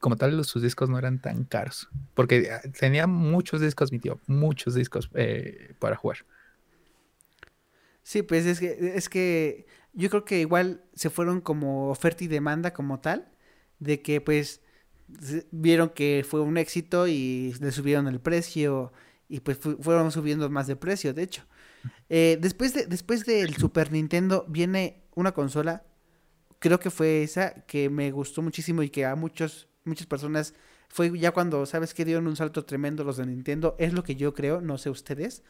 como 0.00 0.16
tal, 0.16 0.44
sus 0.44 0.62
discos 0.62 0.88
no 0.88 0.98
eran 0.98 1.20
tan 1.20 1.44
caros, 1.44 1.88
porque 2.14 2.50
ah, 2.50 2.60
tenía 2.78 3.06
muchos 3.06 3.60
discos, 3.60 3.92
mi 3.92 3.98
tío, 3.98 4.20
muchos 4.26 4.74
discos 4.74 5.10
para 5.78 5.96
jugar. 5.96 6.18
Sí, 8.02 8.22
pues 8.22 8.46
es 8.46 8.60
que, 8.60 8.92
es 8.94 9.08
que 9.08 9.66
yo 9.92 10.10
creo 10.10 10.24
que 10.24 10.38
igual 10.38 10.84
se 10.94 11.10
fueron 11.10 11.40
como 11.40 11.90
oferta 11.90 12.22
y 12.22 12.28
demanda 12.28 12.72
como 12.72 13.00
tal, 13.00 13.28
de 13.80 14.00
que 14.00 14.20
pues 14.20 14.62
vieron 15.50 15.90
que 15.90 16.24
fue 16.28 16.40
un 16.40 16.58
éxito 16.58 17.06
y 17.06 17.54
le 17.60 17.72
subieron 17.72 18.08
el 18.08 18.20
precio 18.20 18.92
y 19.28 19.40
pues 19.40 19.58
fueron 19.58 20.10
subiendo 20.12 20.48
más 20.50 20.66
de 20.66 20.76
precio, 20.76 21.14
de 21.14 21.22
hecho. 21.22 21.42
Eh, 22.08 22.38
después, 22.40 22.74
de, 22.74 22.86
después 22.86 23.24
del 23.24 23.56
Super 23.56 23.92
Nintendo 23.92 24.44
viene 24.48 25.04
una 25.14 25.32
consola, 25.32 25.84
creo 26.58 26.80
que 26.80 26.90
fue 26.90 27.22
esa, 27.22 27.64
que 27.66 27.88
me 27.90 28.10
gustó 28.10 28.42
muchísimo 28.42 28.82
y 28.82 28.90
que 28.90 29.04
a 29.04 29.14
muchos, 29.14 29.68
muchas 29.84 30.06
personas 30.06 30.54
fue 30.88 31.16
ya 31.18 31.32
cuando, 31.32 31.66
¿sabes 31.66 31.94
que 31.94 32.04
Dieron 32.04 32.26
un 32.26 32.36
salto 32.36 32.64
tremendo 32.64 33.04
los 33.04 33.16
de 33.16 33.26
Nintendo, 33.26 33.76
es 33.78 33.92
lo 33.92 34.02
que 34.02 34.16
yo 34.16 34.34
creo, 34.34 34.60
no 34.60 34.78
sé 34.78 34.90
ustedes, 34.90 35.42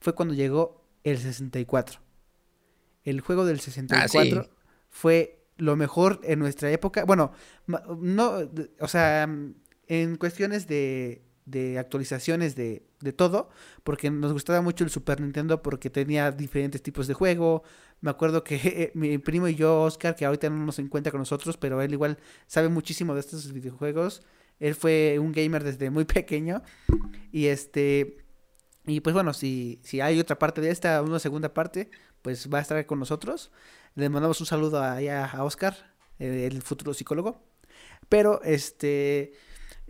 fue 0.00 0.14
cuando 0.14 0.34
llegó 0.34 0.84
el 1.04 1.18
64 1.18 2.00
el 3.04 3.20
juego 3.20 3.44
del 3.44 3.60
64 3.60 4.40
ah, 4.40 4.56
fue 4.90 5.41
lo 5.62 5.76
mejor 5.76 6.20
en 6.24 6.40
nuestra 6.40 6.70
época. 6.72 7.04
Bueno, 7.04 7.32
no, 7.66 8.38
o 8.80 8.88
sea, 8.88 9.28
en 9.86 10.16
cuestiones 10.16 10.66
de, 10.66 11.22
de 11.46 11.78
actualizaciones 11.78 12.56
de, 12.56 12.84
de, 13.00 13.12
todo, 13.12 13.48
porque 13.84 14.10
nos 14.10 14.32
gustaba 14.32 14.60
mucho 14.60 14.82
el 14.82 14.90
Super 14.90 15.20
Nintendo 15.20 15.62
porque 15.62 15.88
tenía 15.88 16.32
diferentes 16.32 16.82
tipos 16.82 17.06
de 17.06 17.14
juego. 17.14 17.62
Me 18.00 18.10
acuerdo 18.10 18.42
que 18.42 18.90
mi 18.94 19.18
primo 19.18 19.46
y 19.46 19.54
yo, 19.54 19.82
Oscar, 19.82 20.16
que 20.16 20.24
ahorita 20.24 20.50
no 20.50 20.66
nos 20.66 20.80
encuentra 20.80 21.12
con 21.12 21.20
nosotros, 21.20 21.56
pero 21.56 21.80
él 21.80 21.92
igual 21.92 22.18
sabe 22.48 22.68
muchísimo 22.68 23.14
de 23.14 23.20
estos 23.20 23.52
videojuegos. 23.52 24.22
Él 24.58 24.74
fue 24.74 25.18
un 25.20 25.30
gamer 25.30 25.62
desde 25.62 25.90
muy 25.90 26.04
pequeño 26.18 26.62
y 27.30 27.46
este 27.46 28.18
y 28.84 28.98
pues 28.98 29.14
bueno, 29.14 29.32
si, 29.32 29.78
si 29.84 30.00
hay 30.00 30.18
otra 30.18 30.40
parte 30.40 30.60
de 30.60 30.70
esta, 30.70 31.02
una 31.02 31.20
segunda 31.20 31.54
parte, 31.54 31.88
pues 32.20 32.48
va 32.52 32.58
a 32.58 32.62
estar 32.62 32.84
con 32.84 32.98
nosotros. 32.98 33.52
Le 33.94 34.08
mandamos 34.08 34.40
un 34.40 34.46
saludo 34.46 34.82
allá 34.82 35.26
a 35.26 35.44
Oscar, 35.44 35.76
eh, 36.18 36.48
el 36.50 36.62
futuro 36.62 36.94
psicólogo. 36.94 37.42
Pero 38.08 38.42
este 38.42 39.32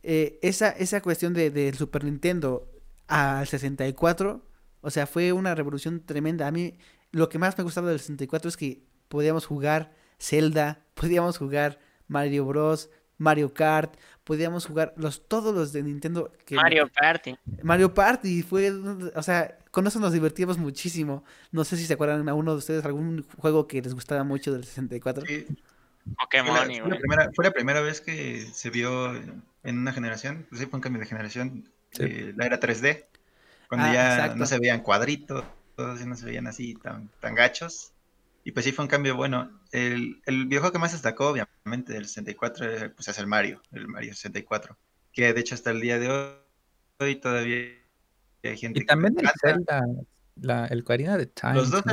eh, 0.02 0.38
esa, 0.42 0.70
esa 0.70 1.00
cuestión 1.00 1.32
del 1.32 1.52
de, 1.52 1.72
Super 1.74 2.04
Nintendo 2.04 2.68
al 3.06 3.46
64, 3.46 4.44
o 4.80 4.90
sea, 4.90 5.06
fue 5.06 5.32
una 5.32 5.54
revolución 5.54 6.04
tremenda. 6.04 6.48
A 6.48 6.50
mí 6.50 6.74
lo 7.12 7.28
que 7.28 7.38
más 7.38 7.56
me 7.56 7.64
gustaba 7.64 7.90
del 7.90 8.00
64 8.00 8.48
es 8.48 8.56
que 8.56 8.82
podíamos 9.08 9.46
jugar 9.46 9.92
Zelda, 10.18 10.80
podíamos 10.94 11.38
jugar 11.38 11.78
Mario 12.08 12.46
Bros, 12.46 12.90
Mario 13.18 13.54
Kart, 13.54 13.94
podíamos 14.24 14.66
jugar 14.66 14.92
los 14.96 15.28
todos 15.28 15.54
los 15.54 15.72
de 15.72 15.84
Nintendo. 15.84 16.32
Que 16.44 16.56
Mario 16.56 16.90
Party. 16.92 17.36
Mario 17.62 17.94
Party 17.94 18.42
fue, 18.42 18.72
o 19.14 19.22
sea, 19.22 19.56
con 19.72 19.86
eso 19.86 19.98
nos 19.98 20.12
divertíamos 20.12 20.58
muchísimo. 20.58 21.24
No 21.50 21.64
sé 21.64 21.76
si 21.78 21.86
se 21.86 21.94
acuerdan 21.94 22.28
a 22.28 22.34
uno 22.34 22.52
de 22.52 22.58
ustedes 22.58 22.84
algún 22.84 23.26
juego 23.38 23.66
que 23.66 23.80
les 23.80 23.94
gustaba 23.94 24.22
mucho 24.22 24.52
del 24.52 24.64
64. 24.64 25.24
Sí. 25.26 25.46
Pokémon, 26.18 26.54
fue, 26.54 26.90
la, 26.90 26.98
primera, 26.98 27.30
fue 27.34 27.44
la 27.44 27.50
primera 27.52 27.80
vez 27.80 28.00
que 28.00 28.44
se 28.52 28.70
vio 28.70 29.14
en 29.14 29.78
una 29.78 29.92
generación, 29.92 30.46
pues 30.48 30.60
sí 30.60 30.66
fue 30.66 30.78
un 30.78 30.82
cambio 30.82 31.00
de 31.00 31.06
generación, 31.06 31.70
eh, 31.98 32.32
la 32.36 32.46
era 32.46 32.58
3D, 32.58 33.06
cuando 33.68 33.86
ah, 33.86 33.92
ya 33.92 34.34
no 34.34 34.44
se 34.44 34.58
veían 34.58 34.80
cuadritos, 34.80 35.44
todos 35.76 36.04
no 36.04 36.16
se 36.16 36.26
veían 36.26 36.48
así 36.48 36.74
tan, 36.74 37.08
tan 37.20 37.34
gachos. 37.34 37.92
Y 38.44 38.52
pues 38.52 38.66
sí 38.66 38.72
fue 38.72 38.84
un 38.84 38.88
cambio 38.90 39.16
bueno. 39.16 39.60
El, 39.70 40.20
el 40.26 40.46
videojuego 40.46 40.72
que 40.72 40.78
más 40.80 40.92
destacó, 40.92 41.28
obviamente, 41.28 41.92
del 41.92 42.06
64, 42.06 42.94
pues 42.94 43.08
es 43.08 43.18
el 43.18 43.28
Mario, 43.28 43.62
el 43.70 43.86
Mario 43.86 44.12
64. 44.12 44.76
Que 45.12 45.32
de 45.32 45.40
hecho 45.40 45.54
hasta 45.54 45.70
el 45.70 45.80
día 45.80 45.98
de 46.00 46.34
hoy 46.98 47.16
todavía 47.16 47.81
hay 48.48 48.56
gente 48.56 48.80
y 48.80 48.86
también 48.86 49.14
el 49.18 49.30
Zelda, 49.40 49.84
la, 50.36 50.66
el 50.66 50.80
Ocarina 50.80 51.16
de 51.16 51.26
Time. 51.26 51.54
Los 51.54 51.70
dos, 51.70 51.84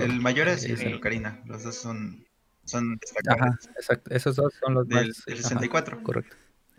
el, 0.00 0.20
mayor 0.20 0.48
es, 0.48 0.64
el 0.64 0.94
Ocarina. 0.94 1.42
Los 1.46 1.62
dos 1.62 1.76
son, 1.76 2.24
son 2.64 2.96
destacados. 2.96 3.68
exacto. 3.76 4.14
Esos 4.14 4.36
dos 4.36 4.52
son 4.60 4.74
los 4.74 4.88
del, 4.88 5.14
64. 5.14 6.02
correcto. 6.02 6.36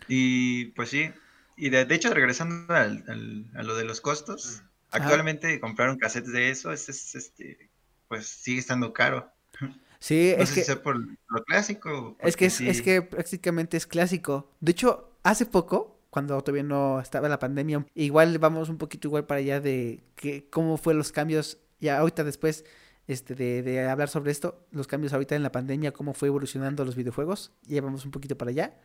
Y 0.07 0.65
pues 0.71 0.89
sí. 0.89 1.11
Y 1.55 1.69
de, 1.69 1.85
de 1.85 1.95
hecho, 1.95 2.13
regresando 2.13 2.73
al, 2.73 3.03
a 3.55 3.63
lo 3.63 3.75
de 3.75 3.83
los 3.83 4.01
costos, 4.01 4.61
actualmente 4.91 5.59
comprar 5.59 5.89
un 5.89 5.97
cassette 5.97 6.27
de 6.27 6.49
eso 6.49 6.71
es, 6.71 6.87
es 6.89 7.15
este 7.15 7.69
pues 8.07 8.27
sigue 8.27 8.59
estando 8.59 8.93
caro. 8.93 9.31
Sí, 9.99 10.33
es 10.37 10.51
que... 10.51 10.75
por 10.75 10.97
lo 10.97 11.43
clásico. 11.45 12.15
Es 12.19 12.35
que, 12.35 12.45
es, 12.45 12.61
es 12.61 12.81
que 12.81 13.01
prácticamente 13.01 13.77
es 13.77 13.87
clásico. 13.87 14.53
De 14.59 14.71
hecho, 14.71 15.17
hace 15.23 15.45
poco, 15.45 15.96
cuando 16.17 16.41
todavía 16.41 16.63
no 16.63 16.99
estaba 16.99 17.29
la 17.29 17.37
pandemia, 17.37 17.85
igual 17.93 18.39
vamos 18.39 18.69
un 18.69 18.79
poquito 18.79 19.07
igual 19.07 19.27
para 19.27 19.37
allá 19.37 19.61
de 19.61 20.03
que, 20.15 20.49
cómo 20.49 20.77
fue 20.77 20.95
los 20.95 21.11
cambios, 21.11 21.59
ya 21.79 21.99
ahorita 21.99 22.23
después 22.23 22.65
este, 23.05 23.35
de, 23.35 23.87
hablar 23.87 24.09
sobre 24.09 24.31
esto, 24.31 24.65
los 24.71 24.87
cambios 24.87 25.13
ahorita 25.13 25.35
en 25.35 25.43
la 25.43 25.51
pandemia, 25.51 25.93
cómo 25.93 26.15
fue 26.15 26.29
evolucionando 26.29 26.83
los 26.85 26.95
videojuegos, 26.95 27.51
ya 27.67 27.83
vamos 27.83 28.03
un 28.03 28.09
poquito 28.09 28.35
para 28.35 28.49
allá. 28.49 28.79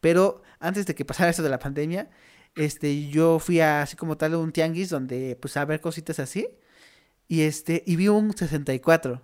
Pero 0.00 0.40
antes 0.60 0.86
de 0.86 0.94
que 0.94 1.04
pasara 1.04 1.28
eso 1.28 1.42
de 1.42 1.50
la 1.50 1.58
pandemia, 1.58 2.08
este, 2.56 3.10
yo 3.10 3.38
fui 3.38 3.60
a, 3.60 3.82
así 3.82 3.94
como 3.94 4.16
tal 4.16 4.36
un 4.36 4.50
tianguis 4.50 4.88
donde 4.88 5.36
pues 5.38 5.58
a 5.58 5.66
ver 5.66 5.82
cositas 5.82 6.18
así 6.20 6.48
y 7.28 7.42
este, 7.42 7.82
y 7.86 7.96
vi 7.96 8.08
un 8.08 8.34
64. 8.34 9.20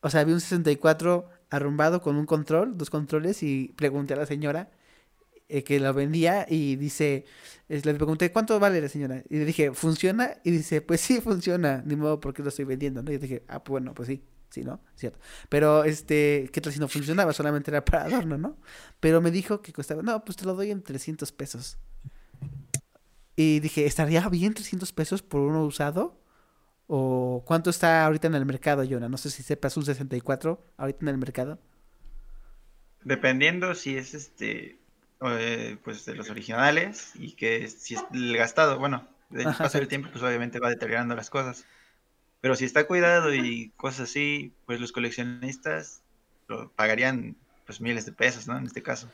O 0.00 0.10
sea, 0.10 0.24
vi 0.24 0.32
un 0.32 0.40
64 0.40 1.28
arrumbado 1.48 2.00
con 2.02 2.16
un 2.16 2.26
control, 2.26 2.76
dos 2.76 2.90
controles, 2.90 3.44
y 3.44 3.72
pregunté 3.76 4.14
a 4.14 4.16
la 4.16 4.26
señora 4.26 4.72
eh, 5.48 5.62
que 5.62 5.78
lo 5.78 5.92
vendía 5.92 6.46
y 6.48 6.76
dice, 6.76 7.26
le 7.68 7.94
pregunté, 7.94 8.32
¿cuánto 8.32 8.58
vale 8.58 8.80
la 8.80 8.88
señora? 8.88 9.22
Y 9.28 9.38
le 9.38 9.44
dije, 9.44 9.72
¿funciona? 9.72 10.38
Y 10.42 10.50
dice, 10.50 10.80
pues 10.80 11.00
sí, 11.00 11.20
funciona, 11.22 11.82
ni 11.84 11.96
modo 11.96 12.20
porque 12.20 12.42
lo 12.42 12.48
estoy 12.48 12.64
vendiendo, 12.64 13.02
¿no? 13.02 13.12
Y 13.12 13.18
dije, 13.18 13.44
ah, 13.48 13.62
pues 13.62 13.72
bueno, 13.72 13.94
pues 13.94 14.08
sí, 14.08 14.24
sí, 14.50 14.64
¿no? 14.64 14.80
Cierto. 14.94 15.18
Pero, 15.48 15.84
este, 15.84 16.48
¿qué 16.52 16.60
tal 16.60 16.72
si 16.72 16.80
no 16.80 16.88
funcionaba? 16.88 17.32
Solamente 17.32 17.70
era 17.70 17.84
para 17.84 18.04
adorno, 18.04 18.38
¿no? 18.38 18.56
Pero 19.00 19.20
me 19.20 19.30
dijo 19.30 19.60
que 19.60 19.72
costaba, 19.72 20.02
no, 20.02 20.24
pues 20.24 20.36
te 20.36 20.46
lo 20.46 20.54
doy 20.54 20.70
en 20.70 20.82
300 20.82 21.30
pesos. 21.32 21.76
Y 23.36 23.60
dije, 23.60 23.84
¿estaría 23.84 24.26
bien 24.28 24.54
300 24.54 24.92
pesos 24.92 25.22
por 25.22 25.40
uno 25.40 25.64
usado? 25.64 26.20
¿O 26.86 27.42
cuánto 27.46 27.70
está 27.70 28.04
ahorita 28.04 28.28
en 28.28 28.34
el 28.34 28.46
mercado, 28.46 28.84
Jonah? 28.88 29.08
No 29.08 29.16
sé 29.16 29.30
si 29.30 29.42
sepas 29.42 29.76
un 29.76 29.84
64 29.84 30.64
ahorita 30.76 30.98
en 31.02 31.08
el 31.08 31.18
mercado. 31.18 31.58
Dependiendo 33.02 33.74
si 33.74 33.96
es 33.96 34.14
este, 34.14 34.78
eh, 35.30 35.78
pues 35.82 36.04
de 36.04 36.14
los 36.14 36.30
originales 36.30 37.12
y 37.14 37.32
que 37.32 37.68
si 37.68 37.94
es 37.94 38.04
el 38.12 38.36
gastado, 38.36 38.78
bueno, 38.78 39.08
el 39.32 39.44
paso 39.54 39.78
del 39.78 39.88
tiempo 39.88 40.08
pues 40.10 40.22
obviamente 40.22 40.60
va 40.60 40.68
deteriorando 40.68 41.14
las 41.14 41.30
cosas. 41.30 41.66
Pero 42.40 42.54
si 42.56 42.64
está 42.64 42.86
cuidado 42.86 43.32
y 43.32 43.70
cosas 43.76 44.10
así, 44.10 44.52
pues 44.66 44.80
los 44.80 44.92
coleccionistas 44.92 46.02
lo 46.46 46.70
pagarían 46.72 47.36
pues 47.64 47.80
miles 47.80 48.04
de 48.04 48.12
pesos, 48.12 48.46
¿no? 48.46 48.58
En 48.58 48.66
este 48.66 48.82
caso. 48.82 49.10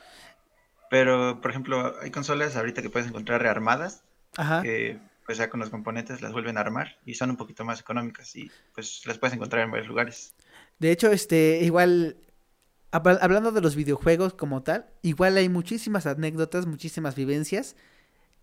Pero, 0.89 1.39
por 1.39 1.51
ejemplo, 1.51 1.95
hay 2.01 2.11
consolas 2.11 2.57
ahorita 2.57 2.81
que 2.81 2.89
puedes 2.89 3.07
encontrar 3.07 3.41
rearmadas, 3.41 4.03
Ajá. 4.35 4.61
que 4.61 4.99
pues 5.25 5.37
ya 5.37 5.49
con 5.49 5.61
los 5.61 5.69
componentes 5.69 6.21
las 6.21 6.33
vuelven 6.33 6.57
a 6.57 6.59
armar 6.59 6.97
y 7.05 7.13
son 7.13 7.29
un 7.29 7.37
poquito 7.37 7.63
más 7.63 7.79
económicas 7.79 8.35
y 8.35 8.51
pues 8.75 9.05
las 9.05 9.17
puedes 9.17 9.33
encontrar 9.33 9.63
en 9.63 9.71
varios 9.71 9.87
lugares. 9.87 10.35
De 10.79 10.91
hecho, 10.91 11.09
este, 11.11 11.59
igual, 11.61 12.17
hablando 12.91 13.51
de 13.51 13.61
los 13.61 13.75
videojuegos 13.75 14.33
como 14.33 14.63
tal, 14.63 14.87
igual 15.01 15.37
hay 15.37 15.49
muchísimas 15.49 16.05
anécdotas, 16.05 16.65
muchísimas 16.65 17.15
vivencias 17.15 17.75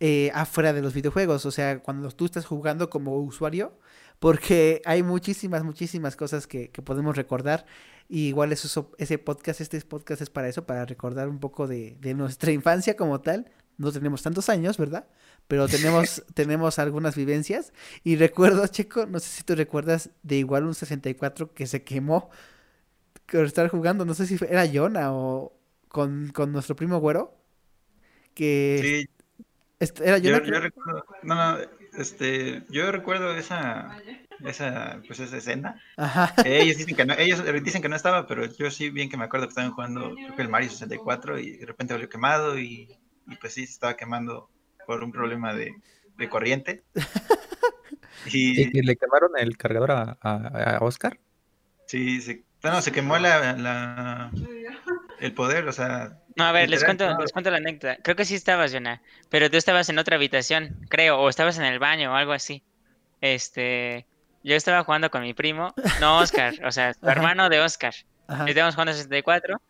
eh, 0.00 0.30
afuera 0.34 0.72
de 0.72 0.82
los 0.82 0.94
videojuegos, 0.94 1.44
o 1.46 1.50
sea, 1.50 1.80
cuando 1.82 2.11
tú 2.11 2.24
estás 2.24 2.46
jugando 2.46 2.88
como 2.88 3.16
usuario, 3.18 3.78
porque 4.18 4.82
hay 4.84 5.02
muchísimas, 5.02 5.64
muchísimas 5.64 6.16
cosas 6.16 6.46
que, 6.46 6.70
podemos 6.84 7.16
recordar. 7.16 7.66
Y 8.08 8.28
igual 8.28 8.52
eso, 8.52 8.90
ese 8.98 9.18
podcast, 9.18 9.61
este 9.61 9.80
podcast 9.82 10.22
es 10.22 10.30
para 10.30 10.48
eso, 10.48 10.64
para 10.66 10.84
recordar 10.87 11.28
un 11.28 11.38
poco 11.40 11.66
de, 11.68 11.96
de 12.00 12.14
nuestra 12.14 12.52
infancia 12.52 12.96
como 12.96 13.20
tal. 13.20 13.50
No 13.76 13.92
tenemos 13.92 14.22
tantos 14.22 14.48
años, 14.48 14.76
¿verdad? 14.78 15.06
pero 15.48 15.66
tenemos, 15.66 16.22
tenemos 16.34 16.78
algunas 16.78 17.16
vivencias. 17.16 17.72
Y 18.04 18.16
recuerdo, 18.16 18.64
Checo, 18.68 19.06
no 19.06 19.18
sé 19.18 19.28
si 19.28 19.42
tú 19.42 19.54
recuerdas 19.56 20.11
de 20.22 20.37
igual 20.37 20.64
un 20.64 20.74
64 20.74 21.54
que 21.54 21.66
se 21.66 21.82
quemó 21.82 22.30
estar 23.33 23.69
jugando, 23.69 24.05
no 24.05 24.14
sé 24.14 24.27
si 24.27 24.37
era 24.49 24.64
Yona 24.64 25.12
o 25.12 25.53
con, 25.88 26.29
con 26.29 26.53
nuestro 26.53 26.77
primo 26.77 26.99
güero. 26.99 27.35
Que 28.35 29.07
sí. 29.81 29.88
era 30.03 30.19
Yona. 30.19 30.43
Yo, 30.45 30.61
recuerdo, 30.61 31.05
no, 31.23 31.35
no, 31.35 31.59
este, 31.97 32.62
yo 32.69 32.93
recuerdo 32.93 33.37
esa, 33.37 33.99
esa, 34.45 35.01
pues 35.07 35.21
esa 35.21 35.37
escena. 35.37 35.83
Ajá. 35.97 36.35
Ellos 36.45 36.77
dicen 36.77 36.97
que 36.97 37.05
no, 37.05 37.14
ellos 37.14 37.43
dicen 37.62 37.83
que 37.83 37.88
no 37.88 37.97
estaba, 37.97 38.27
pero 38.27 38.47
yo 38.47 38.71
sí 38.71 38.91
bien 38.91 39.09
que 39.09 39.17
me 39.17 39.25
acuerdo 39.25 39.47
que 39.47 39.51
estaban 39.51 39.73
jugando 39.73 40.14
creo 40.14 40.37
que 40.37 40.43
el 40.43 40.49
Mario 40.49 40.71
64 40.71 41.38
y 41.38 41.57
de 41.57 41.67
repente 41.67 41.95
volvió 41.95 42.09
quemado 42.09 42.59
y, 42.59 42.97
y 43.27 43.37
pues 43.37 43.55
sí 43.55 43.67
se 43.67 43.73
estaba 43.73 43.97
quemando 43.97 44.51
por 44.87 45.03
un 45.03 45.12
problema 45.12 45.55
de, 45.55 45.75
de 46.17 46.29
corriente. 46.29 46.83
y... 48.27 48.83
le 48.83 48.97
quemaron 48.97 49.31
el 49.38 49.57
cargador 49.57 49.93
a, 49.93 50.19
a, 50.21 50.79
Oscar? 50.81 51.19
Sí, 51.87 52.21
se, 52.21 52.45
bueno, 52.62 52.83
se 52.83 52.92
quemó 52.92 53.18
la, 53.18 53.53
la, 53.55 54.31
el 55.21 55.33
poder, 55.33 55.68
o 55.68 55.73
sea... 55.73 56.18
No, 56.37 56.44
a 56.44 56.53
ver, 56.53 56.71
les 56.71 56.85
cuento, 56.85 57.16
les 57.18 57.33
cuento 57.33 57.51
la 57.51 57.57
anécdota. 57.57 57.97
Creo 58.03 58.16
que 58.16 58.25
sí 58.25 58.35
estabas, 58.35 58.73
Jonah, 58.73 59.03
pero 59.29 59.51
tú 59.51 59.57
estabas 59.57 59.88
en 59.88 59.99
otra 59.99 60.16
habitación, 60.16 60.87
creo, 60.88 61.18
o 61.18 61.29
estabas 61.29 61.59
en 61.59 61.64
el 61.64 61.79
baño 61.79 62.12
o 62.12 62.14
algo 62.14 62.33
así. 62.33 62.62
Este, 63.21 64.07
yo 64.44 64.55
estaba 64.55 64.85
jugando 64.85 65.11
con 65.11 65.23
mi 65.23 65.35
primo, 65.35 65.75
no 66.01 66.18
Oscar, 66.18 66.55
o 66.64 66.71
sea, 66.71 66.94
tu 66.94 67.09
hermano 67.09 67.49
de 67.49 67.61
Oscar. 67.61 67.94
Estábamos 68.47 68.75
jugando 68.75 68.92
64 68.92 69.61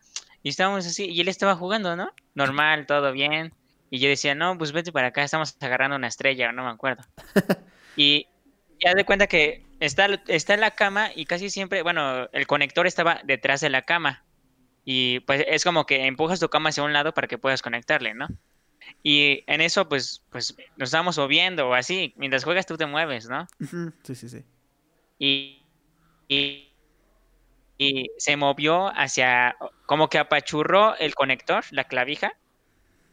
y 0.42 0.48
estábamos 0.48 0.86
así, 0.86 1.06
y 1.06 1.20
él 1.20 1.28
estaba 1.28 1.56
jugando, 1.56 1.96
¿no? 1.96 2.12
Normal, 2.34 2.86
todo 2.86 3.12
bien. 3.12 3.54
Y 3.90 4.00
yo 4.00 4.08
decía, 4.08 4.34
no, 4.34 4.58
pues 4.58 4.72
vete 4.72 4.92
para 4.92 5.08
acá, 5.08 5.22
estamos 5.22 5.56
agarrando 5.60 5.96
una 5.96 6.08
estrella, 6.08 6.52
no 6.52 6.64
me 6.64 6.70
acuerdo. 6.70 7.04
y 7.96 8.26
ya 8.80 8.94
de 8.94 9.04
cuenta 9.04 9.26
que 9.26 9.64
está, 9.80 10.06
está 10.28 10.54
en 10.54 10.60
la 10.60 10.72
cama 10.72 11.10
y 11.14 11.24
casi 11.24 11.50
siempre, 11.50 11.82
bueno, 11.82 12.28
el 12.32 12.46
conector 12.46 12.86
estaba 12.86 13.20
detrás 13.24 13.60
de 13.60 13.70
la 13.70 13.82
cama. 13.82 14.24
Y 14.84 15.20
pues 15.20 15.44
es 15.46 15.64
como 15.64 15.86
que 15.86 16.06
empujas 16.06 16.40
tu 16.40 16.48
cama 16.48 16.70
hacia 16.70 16.82
un 16.82 16.92
lado 16.92 17.12
para 17.12 17.28
que 17.28 17.38
puedas 17.38 17.62
conectarle, 17.62 18.14
¿no? 18.14 18.28
Y 19.02 19.44
en 19.46 19.60
eso, 19.60 19.88
pues, 19.88 20.24
pues 20.30 20.56
nos 20.76 20.88
estamos 20.88 21.18
moviendo 21.18 21.68
o 21.68 21.74
así. 21.74 22.14
Mientras 22.16 22.44
juegas, 22.44 22.66
tú 22.66 22.76
te 22.76 22.86
mueves, 22.86 23.28
¿no? 23.28 23.46
Sí, 24.02 24.14
sí, 24.14 24.28
sí. 24.28 24.44
Y, 25.18 25.62
y, 26.26 26.72
y, 27.76 28.10
se 28.16 28.36
movió 28.36 28.88
hacia, 28.96 29.56
como 29.84 30.08
que 30.08 30.18
apachurró 30.18 30.96
el 30.96 31.14
conector, 31.14 31.64
la 31.70 31.84
clavija, 31.84 32.32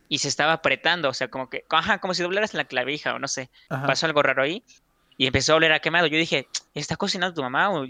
y 0.08 0.19
se 0.19 0.28
estaba 0.28 0.54
apretando, 0.54 1.10
o 1.10 1.13
sea, 1.13 1.28
como 1.30 1.49
que, 1.49 1.65
ajá, 1.69 1.97
como 1.97 2.13
si 2.13 2.23
doblaras 2.23 2.54
la 2.54 2.65
clavija 2.65 3.15
o 3.15 3.19
no 3.19 3.28
sé. 3.28 3.49
Pasó 3.67 4.06
algo 4.06 4.21
raro 4.21 4.43
ahí 4.43 4.63
y 5.17 5.28
empezó 5.28 5.54
a 5.54 5.56
oler 5.58 5.71
a 5.73 5.80
quemado. 5.80 6.08
Yo 6.08 6.17
dije, 6.17 6.47
¿está 6.73 6.95
cocinando 6.95 7.34
tu 7.34 7.41
mamá 7.41 7.69
o, 7.69 7.86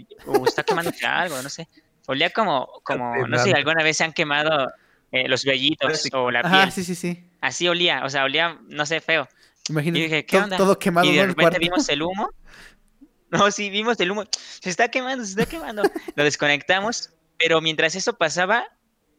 está 0.46 0.62
quemando 0.62 0.92
algo? 1.04 1.42
No 1.42 1.48
sé. 1.48 1.68
Olía 2.06 2.30
como, 2.30 2.68
como, 2.84 3.26
no 3.26 3.38
sé, 3.38 3.52
alguna 3.52 3.82
vez 3.82 3.96
se 3.96 4.04
han 4.04 4.12
quemado 4.12 4.70
eh, 5.10 5.28
los 5.28 5.44
vellitos 5.44 6.08
o 6.12 6.30
la 6.30 6.42
piel. 6.42 6.72
sí, 6.72 6.84
sí, 6.84 6.94
sí. 6.94 7.24
Así 7.40 7.68
olía, 7.68 8.04
o 8.04 8.10
sea, 8.10 8.24
olía, 8.24 8.58
no 8.68 8.86
sé, 8.86 9.00
feo. 9.00 9.28
Imagínate, 9.68 9.98
y 9.98 10.02
dije, 10.04 10.26
¿qué 10.26 10.38
onda? 10.38 10.56
Todo 10.56 10.78
quemado. 10.78 11.06
Y 11.06 11.16
de 11.16 11.26
repente 11.26 11.58
vimos 11.58 11.88
el 11.88 12.02
humo. 12.02 12.30
No, 13.28 13.50
sí, 13.50 13.70
vimos 13.70 13.98
el 13.98 14.12
humo. 14.12 14.22
Se 14.30 14.70
está 14.70 14.88
quemando, 14.88 15.24
se 15.24 15.30
está 15.30 15.46
quemando. 15.46 15.82
Lo 16.14 16.22
desconectamos, 16.22 17.10
pero 17.36 17.60
mientras 17.60 17.96
eso 17.96 18.16
pasaba, 18.16 18.68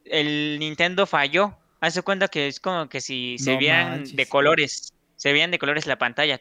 el 0.06 0.58
Nintendo 0.60 1.06
falló. 1.06 1.58
Hace 1.82 2.02
cuenta 2.02 2.30
que 2.30 2.48
es 2.48 2.62
como 2.62 2.88
que 2.88 3.02
si 3.02 3.38
se 3.38 3.58
veían 3.58 4.06
de 4.06 4.26
colores, 4.26 4.94
se 5.18 5.34
veían 5.34 5.52
de 5.52 5.60
colores 5.60 5.86
la 5.88 5.98
pantalla. 5.98 6.40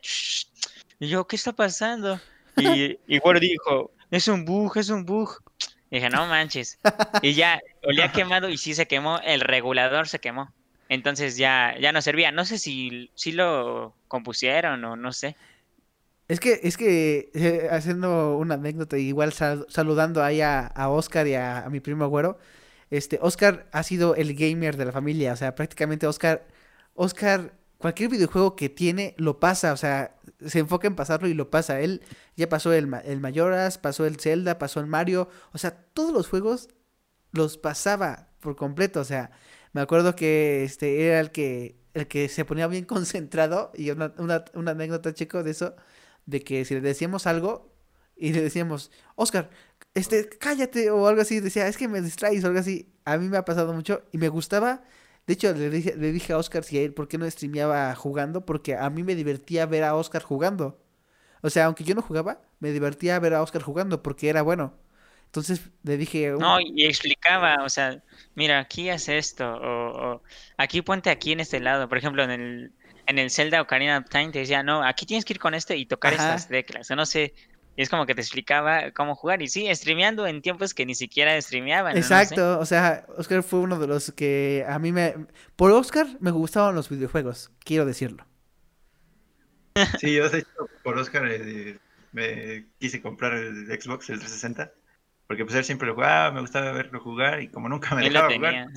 Y 0.99 1.09
yo, 1.09 1.27
¿qué 1.27 1.37
está 1.37 1.53
pasando? 1.53 2.21
Y, 2.57 2.99
y 3.07 3.19
bueno, 3.21 3.41
dijo, 3.41 3.91
es 4.11 4.29
un 4.29 4.45
bug, 4.45 4.79
es 4.79 4.89
un 4.89 5.05
bug. 5.05 5.43
dije, 5.91 6.09
no 6.11 6.27
manches. 6.27 6.79
Y 7.23 7.35
ya 7.35 7.61
olía 7.83 8.13
quemado 8.13 8.49
y 8.49 8.57
sí 8.57 8.75
se 8.75 8.87
quemó, 8.87 9.21
el 9.25 9.41
regulador 9.41 10.09
se 10.09 10.21
quemó. 10.21 10.53
Entonces 10.89 11.37
ya, 11.37 11.75
ya 11.81 11.93
no 11.93 12.01
servía. 12.01 12.31
No 12.31 12.45
sé 12.45 12.59
si, 12.59 13.11
si 13.15 13.33
lo 13.33 13.95
compusieron 14.09 14.85
o 14.85 14.97
no 14.97 15.13
sé. 15.13 15.37
Es 16.29 16.41
que, 16.41 16.61
es 16.63 16.77
que 16.77 17.31
eh, 17.35 17.69
haciendo 17.71 18.37
una 18.37 18.55
anécdota, 18.55 18.99
igual 18.99 19.33
saludando 19.33 20.25
ahí 20.25 20.41
a, 20.41 20.73
Oscar 20.89 21.27
y 21.29 21.35
a, 21.35 21.67
mi 21.71 21.81
primo 21.81 22.05
Agüero, 22.05 22.39
este, 22.91 23.19
Oscar 23.23 23.67
ha 23.73 23.83
sido 23.85 24.17
el 24.17 24.35
gamer 24.35 24.77
de 24.77 24.87
la 24.87 24.93
familia, 24.93 25.33
o 25.33 25.37
sea, 25.37 25.55
prácticamente 25.55 26.07
Oscar, 26.07 26.47
Oscar, 26.95 27.53
cualquier 27.79 28.11
videojuego 28.11 28.57
que 28.57 28.69
tiene, 28.69 29.15
lo 29.19 29.41
pasa, 29.41 29.73
o 29.73 29.77
sea, 29.77 30.17
se 30.45 30.59
enfoca 30.59 30.87
en 30.87 30.97
pasarlo 30.97 31.29
y 31.29 31.35
lo 31.35 31.51
pasa. 31.51 31.81
Él 31.81 32.03
ya 32.37 32.49
pasó 32.49 32.73
el, 32.73 32.93
el 33.05 33.21
Mayoras, 33.21 33.79
pasó 33.79 34.07
el 34.07 34.17
Zelda, 34.19 34.59
pasó 34.59 34.81
el 34.81 34.87
Mario, 34.87 35.29
o 35.53 35.59
sea, 35.59 35.73
todos 35.93 36.13
los 36.13 36.29
juegos 36.29 36.69
los 37.33 37.59
pasaba 37.59 38.31
por 38.41 38.57
completo, 38.57 39.01
o 39.01 39.05
sea, 39.05 39.31
me 39.73 39.81
acuerdo 39.81 40.17
que 40.17 40.65
este 40.65 41.07
era 41.07 41.21
el 41.21 41.31
que 41.33 41.77
el 41.95 42.07
que 42.09 42.29
se 42.29 42.45
ponía 42.45 42.67
bien 42.67 42.85
concentrado 42.95 43.73
y 43.75 43.91
una, 43.91 44.13
una, 44.19 44.45
una 44.55 44.73
anécdota, 44.73 45.15
chico, 45.15 45.43
de 45.43 45.51
eso, 45.53 45.75
de 46.27 46.41
que 46.43 46.65
si 46.65 46.75
le 46.75 46.81
decíamos 46.81 47.27
algo 47.27 47.75
y 48.17 48.33
le 48.33 48.43
decíamos, 48.43 48.91
Oscar, 49.15 49.51
este, 49.95 50.29
cállate 50.29 50.91
o 50.91 51.07
algo 51.07 51.23
así, 51.23 51.41
decía, 51.41 51.69
es 51.69 51.77
que 51.77 51.89
me 51.89 52.01
distraes 52.03 52.45
o 52.45 52.49
algo 52.49 52.61
así, 52.61 52.93
a 53.05 53.19
mí 53.19 53.29
me 53.29 53.37
ha 53.39 53.45
pasado 53.45 53.73
mucho 53.73 54.03
y 54.13 54.19
me 54.19 54.29
gustaba, 54.29 54.83
de 55.27 55.35
hecho 55.35 55.53
le 55.53 55.71
dije, 55.71 55.97
le 55.97 56.13
dije 56.13 56.33
a 56.33 56.39
Oscar 56.39 56.63
si 56.63 56.79
a 56.79 56.83
él, 56.83 56.95
¿por 56.95 57.09
qué 57.09 57.19
no 57.19 57.29
streameaba 57.29 57.95
jugando? 57.97 58.47
Porque 58.47 58.77
a 58.77 58.89
mí 58.91 59.03
me 59.03 59.15
divertía 59.15 59.67
ver 59.67 59.85
a 59.85 59.97
Oscar 59.97 60.23
jugando. 60.23 60.79
O 61.43 61.51
sea, 61.51 61.67
aunque 61.67 61.85
yo 61.85 61.95
no 61.95 62.03
jugaba, 62.03 62.41
me 62.61 62.71
divertía 62.71 63.19
ver 63.19 63.35
a 63.35 63.43
Oscar 63.43 63.63
jugando 63.63 64.03
porque 64.03 64.29
era 64.29 64.43
bueno. 64.43 64.75
Entonces 65.27 65.61
le 65.83 65.97
dije... 65.97 66.31
No, 66.39 66.61
y 66.61 66.87
explicaba, 66.87 67.65
o 67.65 67.69
sea, 67.69 68.03
mira, 68.35 68.61
aquí 68.61 68.89
hace 68.89 69.19
esto, 69.19 69.45
o, 69.47 70.23
aquí 70.57 70.81
ponte 70.83 71.11
aquí 71.11 71.33
en 71.33 71.41
este 71.41 71.61
lado. 71.61 71.89
Por 71.89 71.99
ejemplo, 71.99 72.23
en 72.23 72.31
el, 72.31 72.73
en 73.07 73.19
el 73.19 73.31
Zelda 73.31 73.61
Ocarina 73.61 73.99
of 73.99 74.09
Time 74.09 74.31
te 74.31 74.39
decía, 74.39 74.63
no, 74.63 74.83
aquí 74.83 75.07
tienes 75.07 75.25
que 75.25 75.35
ir 75.35 75.41
con 75.41 75.55
este 75.55 75.77
y 75.77 75.87
tocar 75.87 76.15
estas 76.15 76.49
teclas. 76.49 76.91
O 76.91 76.97
no 76.97 77.05
sé, 77.05 77.35
y 77.77 77.83
es 77.83 77.91
como 77.91 78.07
que 78.07 78.15
te 78.15 78.23
explicaba 78.23 78.91
cómo 78.93 79.15
jugar. 79.15 79.43
Y 79.43 79.49
sí, 79.49 79.69
streameando 79.75 80.27
en 80.27 80.41
tiempos 80.41 80.73
que 80.73 80.87
ni 80.87 80.95
siquiera 80.95 81.41
streameaban. 81.41 81.97
Exacto, 81.97 82.59
o 82.59 82.65
sea, 82.65 83.05
Oscar 83.17 83.43
fue 83.43 83.61
uno 83.61 83.79
de 83.79 83.87
los 83.87 84.13
que 84.13 84.65
a 84.67 84.79
mí 84.79 84.93
me... 84.93 85.15
Por 85.57 85.71
Oscar 85.73 86.07
me 86.21 86.31
gustaban 86.31 86.75
los 86.75 86.89
videojuegos, 86.89 87.51
quiero 87.61 87.85
decirlo. 87.85 88.27
Sí, 90.01 90.15
yo 90.15 90.31
de 90.31 90.39
hecho, 90.39 90.71
por 90.83 90.97
Oscar 90.97 91.27
eh, 91.31 91.79
me 92.13 92.65
quise 92.79 93.03
comprar 93.03 93.35
el 93.35 93.67
Xbox, 93.67 94.09
el 94.09 94.21
360. 94.21 94.73
Porque 95.27 95.45
pues 95.45 95.57
él 95.57 95.65
siempre 95.65 95.89
lo 95.89 95.95
jugaba, 95.95 96.31
me 96.31 96.41
gustaba 96.41 96.73
verlo 96.73 97.01
jugar 97.01 97.43
y 97.43 97.49
como 97.49 97.69
nunca 97.69 97.95
me 97.95 98.09
dejaba 98.09 98.33
jugar, 98.33 98.69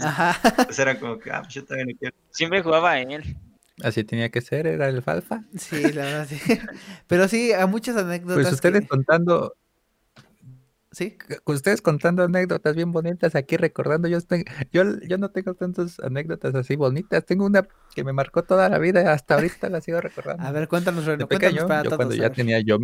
pues 0.66 0.80
era 0.80 1.00
como 1.00 1.20
que, 1.20 1.32
ah, 1.32 1.42
pues 1.44 1.54
yo 1.54 1.64
también 1.64 1.90
lo 1.90 1.98
quiero. 1.98 2.16
Siempre 2.32 2.62
jugaba 2.64 3.00
en 3.00 3.12
él. 3.12 3.38
Así 3.84 4.04
tenía 4.04 4.30
que 4.30 4.42
ser, 4.42 4.68
era 4.68 4.90
el 4.90 5.02
falfa. 5.02 5.44
Sí, 5.56 5.82
la 5.94 6.04
verdad, 6.04 6.28
sí. 6.28 6.38
Pero 7.08 7.28
sí, 7.28 7.54
a 7.54 7.66
muchas 7.68 7.98
anécdotas. 7.98 8.44
Pues 8.44 8.54
ustedes 8.54 8.88
contando. 8.88 9.56
¿Sí? 10.92 11.18
Ustedes 11.46 11.82
contando 11.82 12.24
anécdotas 12.24 12.76
bien 12.76 12.92
bonitas 12.92 13.36
aquí 13.36 13.58
recordando. 13.58 14.08
Yo, 14.08 14.18
yo, 14.72 15.00
yo 15.02 15.18
no 15.18 15.30
tengo 15.30 15.54
tantas 15.54 16.00
anécdotas 16.00 16.56
así 16.56 16.76
bonitas. 16.76 17.26
Tengo 17.26 17.46
una 17.46 17.68
que 17.94 18.04
me 18.04 18.12
marcó 18.12 18.44
toda 18.44 18.68
la 18.70 18.80
vida 18.80 19.14
hasta 19.14 19.36
ahorita 19.36 19.70
la 19.70 19.82
sigo 19.82 20.02
recordando. 20.02 20.44
A 20.48 20.52
ver, 20.52 20.68
cuéntanos, 20.68 21.06
Reno, 21.06 21.28
pequeño, 21.28 21.68
yo 21.84 21.96
cuando 21.96 22.16
ya 22.16 22.32
tenía 22.32 22.60
yo. 22.60 22.80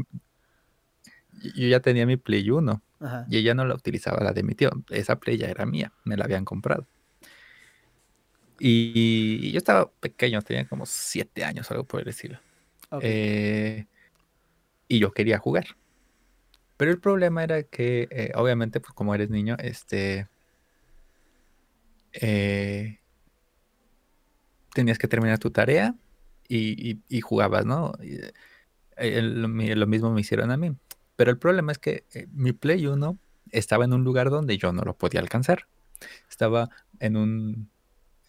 Yo 1.56 1.68
ya 1.68 1.80
tenía 1.80 2.06
mi 2.06 2.18
Play 2.18 2.50
1 2.50 2.82
y 3.30 3.38
ella 3.38 3.54
no 3.54 3.66
la 3.66 3.76
utilizaba 3.76 4.24
la 4.24 4.34
de 4.34 4.44
mi 4.44 4.56
tío. 4.56 4.70
Esa 4.90 5.18
Play 5.20 5.38
ya 5.38 5.48
era 5.48 5.66
mía, 5.66 5.92
me 6.06 6.16
la 6.16 6.26
habían 6.26 6.46
comprado. 6.46 6.88
Y 8.60 9.52
yo 9.52 9.58
estaba 9.58 9.90
pequeño, 10.00 10.42
tenía 10.42 10.68
como 10.68 10.86
siete 10.86 11.44
años, 11.44 11.70
algo 11.72 11.84
por 11.84 12.04
decirlo. 12.04 12.40
Eh, 13.02 13.86
y 14.88 15.00
yo 15.00 15.12
quería 15.12 15.38
jugar. 15.40 15.66
Pero 16.78 16.92
el 16.92 17.00
problema 17.00 17.44
era 17.44 17.64
que, 17.64 18.08
eh, 18.12 18.32
obviamente, 18.36 18.80
pues 18.80 18.94
como 18.94 19.14
eres 19.16 19.30
niño, 19.30 19.56
este. 19.60 20.28
Eh, 22.14 23.00
tenías 24.74 24.98
que 24.98 25.08
terminar 25.08 25.40
tu 25.40 25.52
tarea 25.52 25.96
y, 26.48 27.22
jugabas, 27.22 27.66
¿no? 27.66 27.94
lo, 28.98 29.88
mismo 29.88 30.12
me 30.12 30.22
hicieron 30.22 30.52
a 30.52 30.58
mí. 30.58 30.76
Pero 31.16 31.32
el 31.32 31.38
problema 31.38 31.72
es 31.72 31.78
que 31.78 32.04
mi 32.32 32.54
Play 32.54 32.88
1 32.88 33.18
estaba 33.52 33.86
en 33.86 33.94
un 33.94 34.04
lugar 34.04 34.30
donde 34.30 34.58
yo 34.58 34.72
no 34.72 34.84
lo 34.84 34.94
podía 34.94 35.20
alcanzar. 35.20 35.68
Estaba 36.30 36.70
en 37.00 37.18
un 37.18 37.70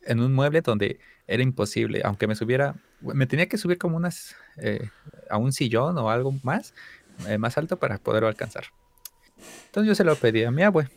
en 0.07 0.21
un 0.21 0.33
mueble 0.33 0.61
donde 0.62 0.99
era 1.27 1.42
imposible, 1.42 2.03
aunque 2.05 2.27
me 2.27 2.35
subiera, 2.35 2.77
me 3.01 3.27
tenía 3.27 3.49
que 3.49 3.59
subir 3.59 3.79
como 3.79 3.97
unas, 3.97 4.37
eh, 4.57 4.88
a 5.29 5.37
un 5.37 5.53
sillón 5.53 5.99
o 5.99 6.11
algo 6.11 6.33
más, 6.42 6.73
eh, 7.29 7.38
más 7.38 7.59
alto 7.59 7.79
para 7.79 7.99
poderlo 7.99 8.29
alcanzar. 8.29 8.64
Entonces 9.66 9.88
yo 9.88 9.95
se 9.95 10.05
lo 10.05 10.16
pedí 10.16 10.45
a 10.45 10.51
mi 10.51 10.62
abue. 10.62 10.88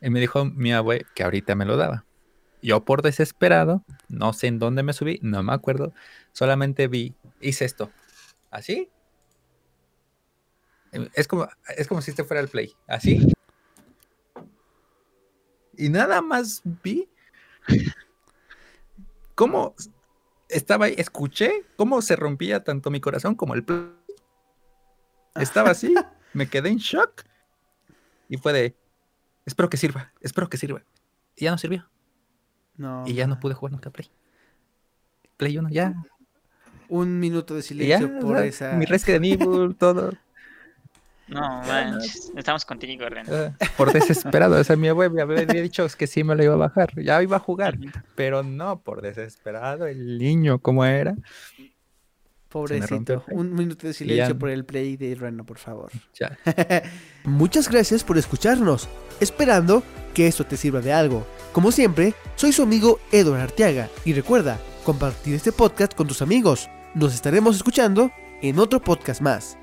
Y 0.00 0.10
me 0.10 0.20
dijo 0.20 0.44
mi 0.44 0.72
abue 0.72 1.06
que 1.14 1.22
ahorita 1.22 1.54
me 1.54 1.64
lo 1.64 1.76
daba. 1.76 2.04
Yo 2.62 2.84
por 2.84 3.02
desesperado, 3.02 3.84
no 4.08 4.32
sé 4.32 4.46
en 4.46 4.58
dónde 4.58 4.82
me 4.82 4.92
subí, 4.92 5.18
no 5.22 5.42
me 5.42 5.52
acuerdo, 5.52 5.92
solamente 6.32 6.88
vi, 6.88 7.14
hice 7.40 7.64
esto, 7.64 7.90
así. 8.50 8.88
Es 11.14 11.26
como, 11.26 11.48
es 11.76 11.88
como 11.88 12.02
si 12.02 12.10
este 12.10 12.24
fuera 12.24 12.40
el 12.40 12.48
play, 12.48 12.74
así. 12.86 13.32
Y 15.76 15.88
nada 15.88 16.20
más 16.20 16.62
vi 16.82 17.08
¿Cómo 19.34 19.74
estaba 20.48 20.86
ahí? 20.86 20.94
Escuché 20.98 21.64
cómo 21.76 22.02
se 22.02 22.16
rompía 22.16 22.64
tanto 22.64 22.90
mi 22.90 23.00
corazón 23.00 23.34
como 23.34 23.54
el 23.54 23.64
Estaba 25.34 25.70
así, 25.70 25.94
me 26.32 26.48
quedé 26.48 26.68
en 26.68 26.78
shock. 26.78 27.24
Y 28.28 28.36
fue 28.36 28.52
de, 28.52 28.76
espero 29.44 29.68
que 29.68 29.76
sirva, 29.76 30.12
espero 30.20 30.48
que 30.48 30.56
sirva. 30.56 30.82
Y 31.36 31.44
ya 31.44 31.50
no 31.50 31.58
sirvió. 31.58 31.88
No. 32.76 33.04
Y 33.06 33.14
ya 33.14 33.26
no 33.26 33.38
pude 33.40 33.54
jugar 33.54 33.72
nunca 33.72 33.90
Play. 33.90 34.10
Play 35.36 35.58
1, 35.58 35.68
ya. 35.70 35.94
Un 36.88 37.18
minuto 37.18 37.54
de 37.54 37.62
silencio 37.62 38.18
por 38.20 38.38
esa. 38.38 38.74
Mi 38.74 38.84
Resident 38.84 39.24
Evil, 39.24 39.74
todo. 39.76 40.12
No, 41.32 41.62
manches, 41.66 42.32
estamos 42.36 42.64
contigo, 42.64 43.08
Ren. 43.08 43.26
Ah, 43.30 43.52
por 43.76 43.92
desesperado, 43.92 44.60
o 44.60 44.64
sea, 44.64 44.76
mi 44.76 44.88
abuelo 44.88 45.14
me 45.14 45.22
había 45.22 45.44
dicho 45.62 45.86
que 45.96 46.06
sí 46.06 46.24
me 46.24 46.34
lo 46.34 46.44
iba 46.44 46.54
a 46.54 46.58
bajar, 46.58 46.92
ya 47.00 47.22
iba 47.22 47.36
a 47.36 47.40
jugar, 47.40 47.78
pero 48.14 48.42
no, 48.42 48.80
por 48.80 49.02
desesperado, 49.02 49.86
el 49.86 50.18
niño 50.18 50.58
como 50.58 50.84
era. 50.84 51.14
Pobrecito, 52.48 53.24
un 53.30 53.54
minuto 53.54 53.86
de 53.86 53.94
silencio 53.94 54.38
por 54.38 54.50
el 54.50 54.66
play 54.66 54.98
de 54.98 55.14
Reno, 55.14 55.44
por 55.46 55.56
favor. 55.56 55.90
Ya. 56.18 56.36
Muchas 57.24 57.70
gracias 57.70 58.04
por 58.04 58.18
escucharnos, 58.18 58.90
esperando 59.20 59.82
que 60.12 60.26
esto 60.26 60.44
te 60.44 60.58
sirva 60.58 60.82
de 60.82 60.92
algo. 60.92 61.26
Como 61.52 61.72
siempre, 61.72 62.12
soy 62.36 62.52
su 62.52 62.62
amigo 62.62 63.00
Edward 63.10 63.40
Arteaga 63.40 63.88
y 64.04 64.12
recuerda 64.12 64.58
compartir 64.84 65.34
este 65.34 65.50
podcast 65.50 65.94
con 65.94 66.06
tus 66.06 66.20
amigos. 66.20 66.68
Nos 66.94 67.14
estaremos 67.14 67.56
escuchando 67.56 68.10
en 68.42 68.58
otro 68.58 68.82
podcast 68.82 69.22
más. 69.22 69.56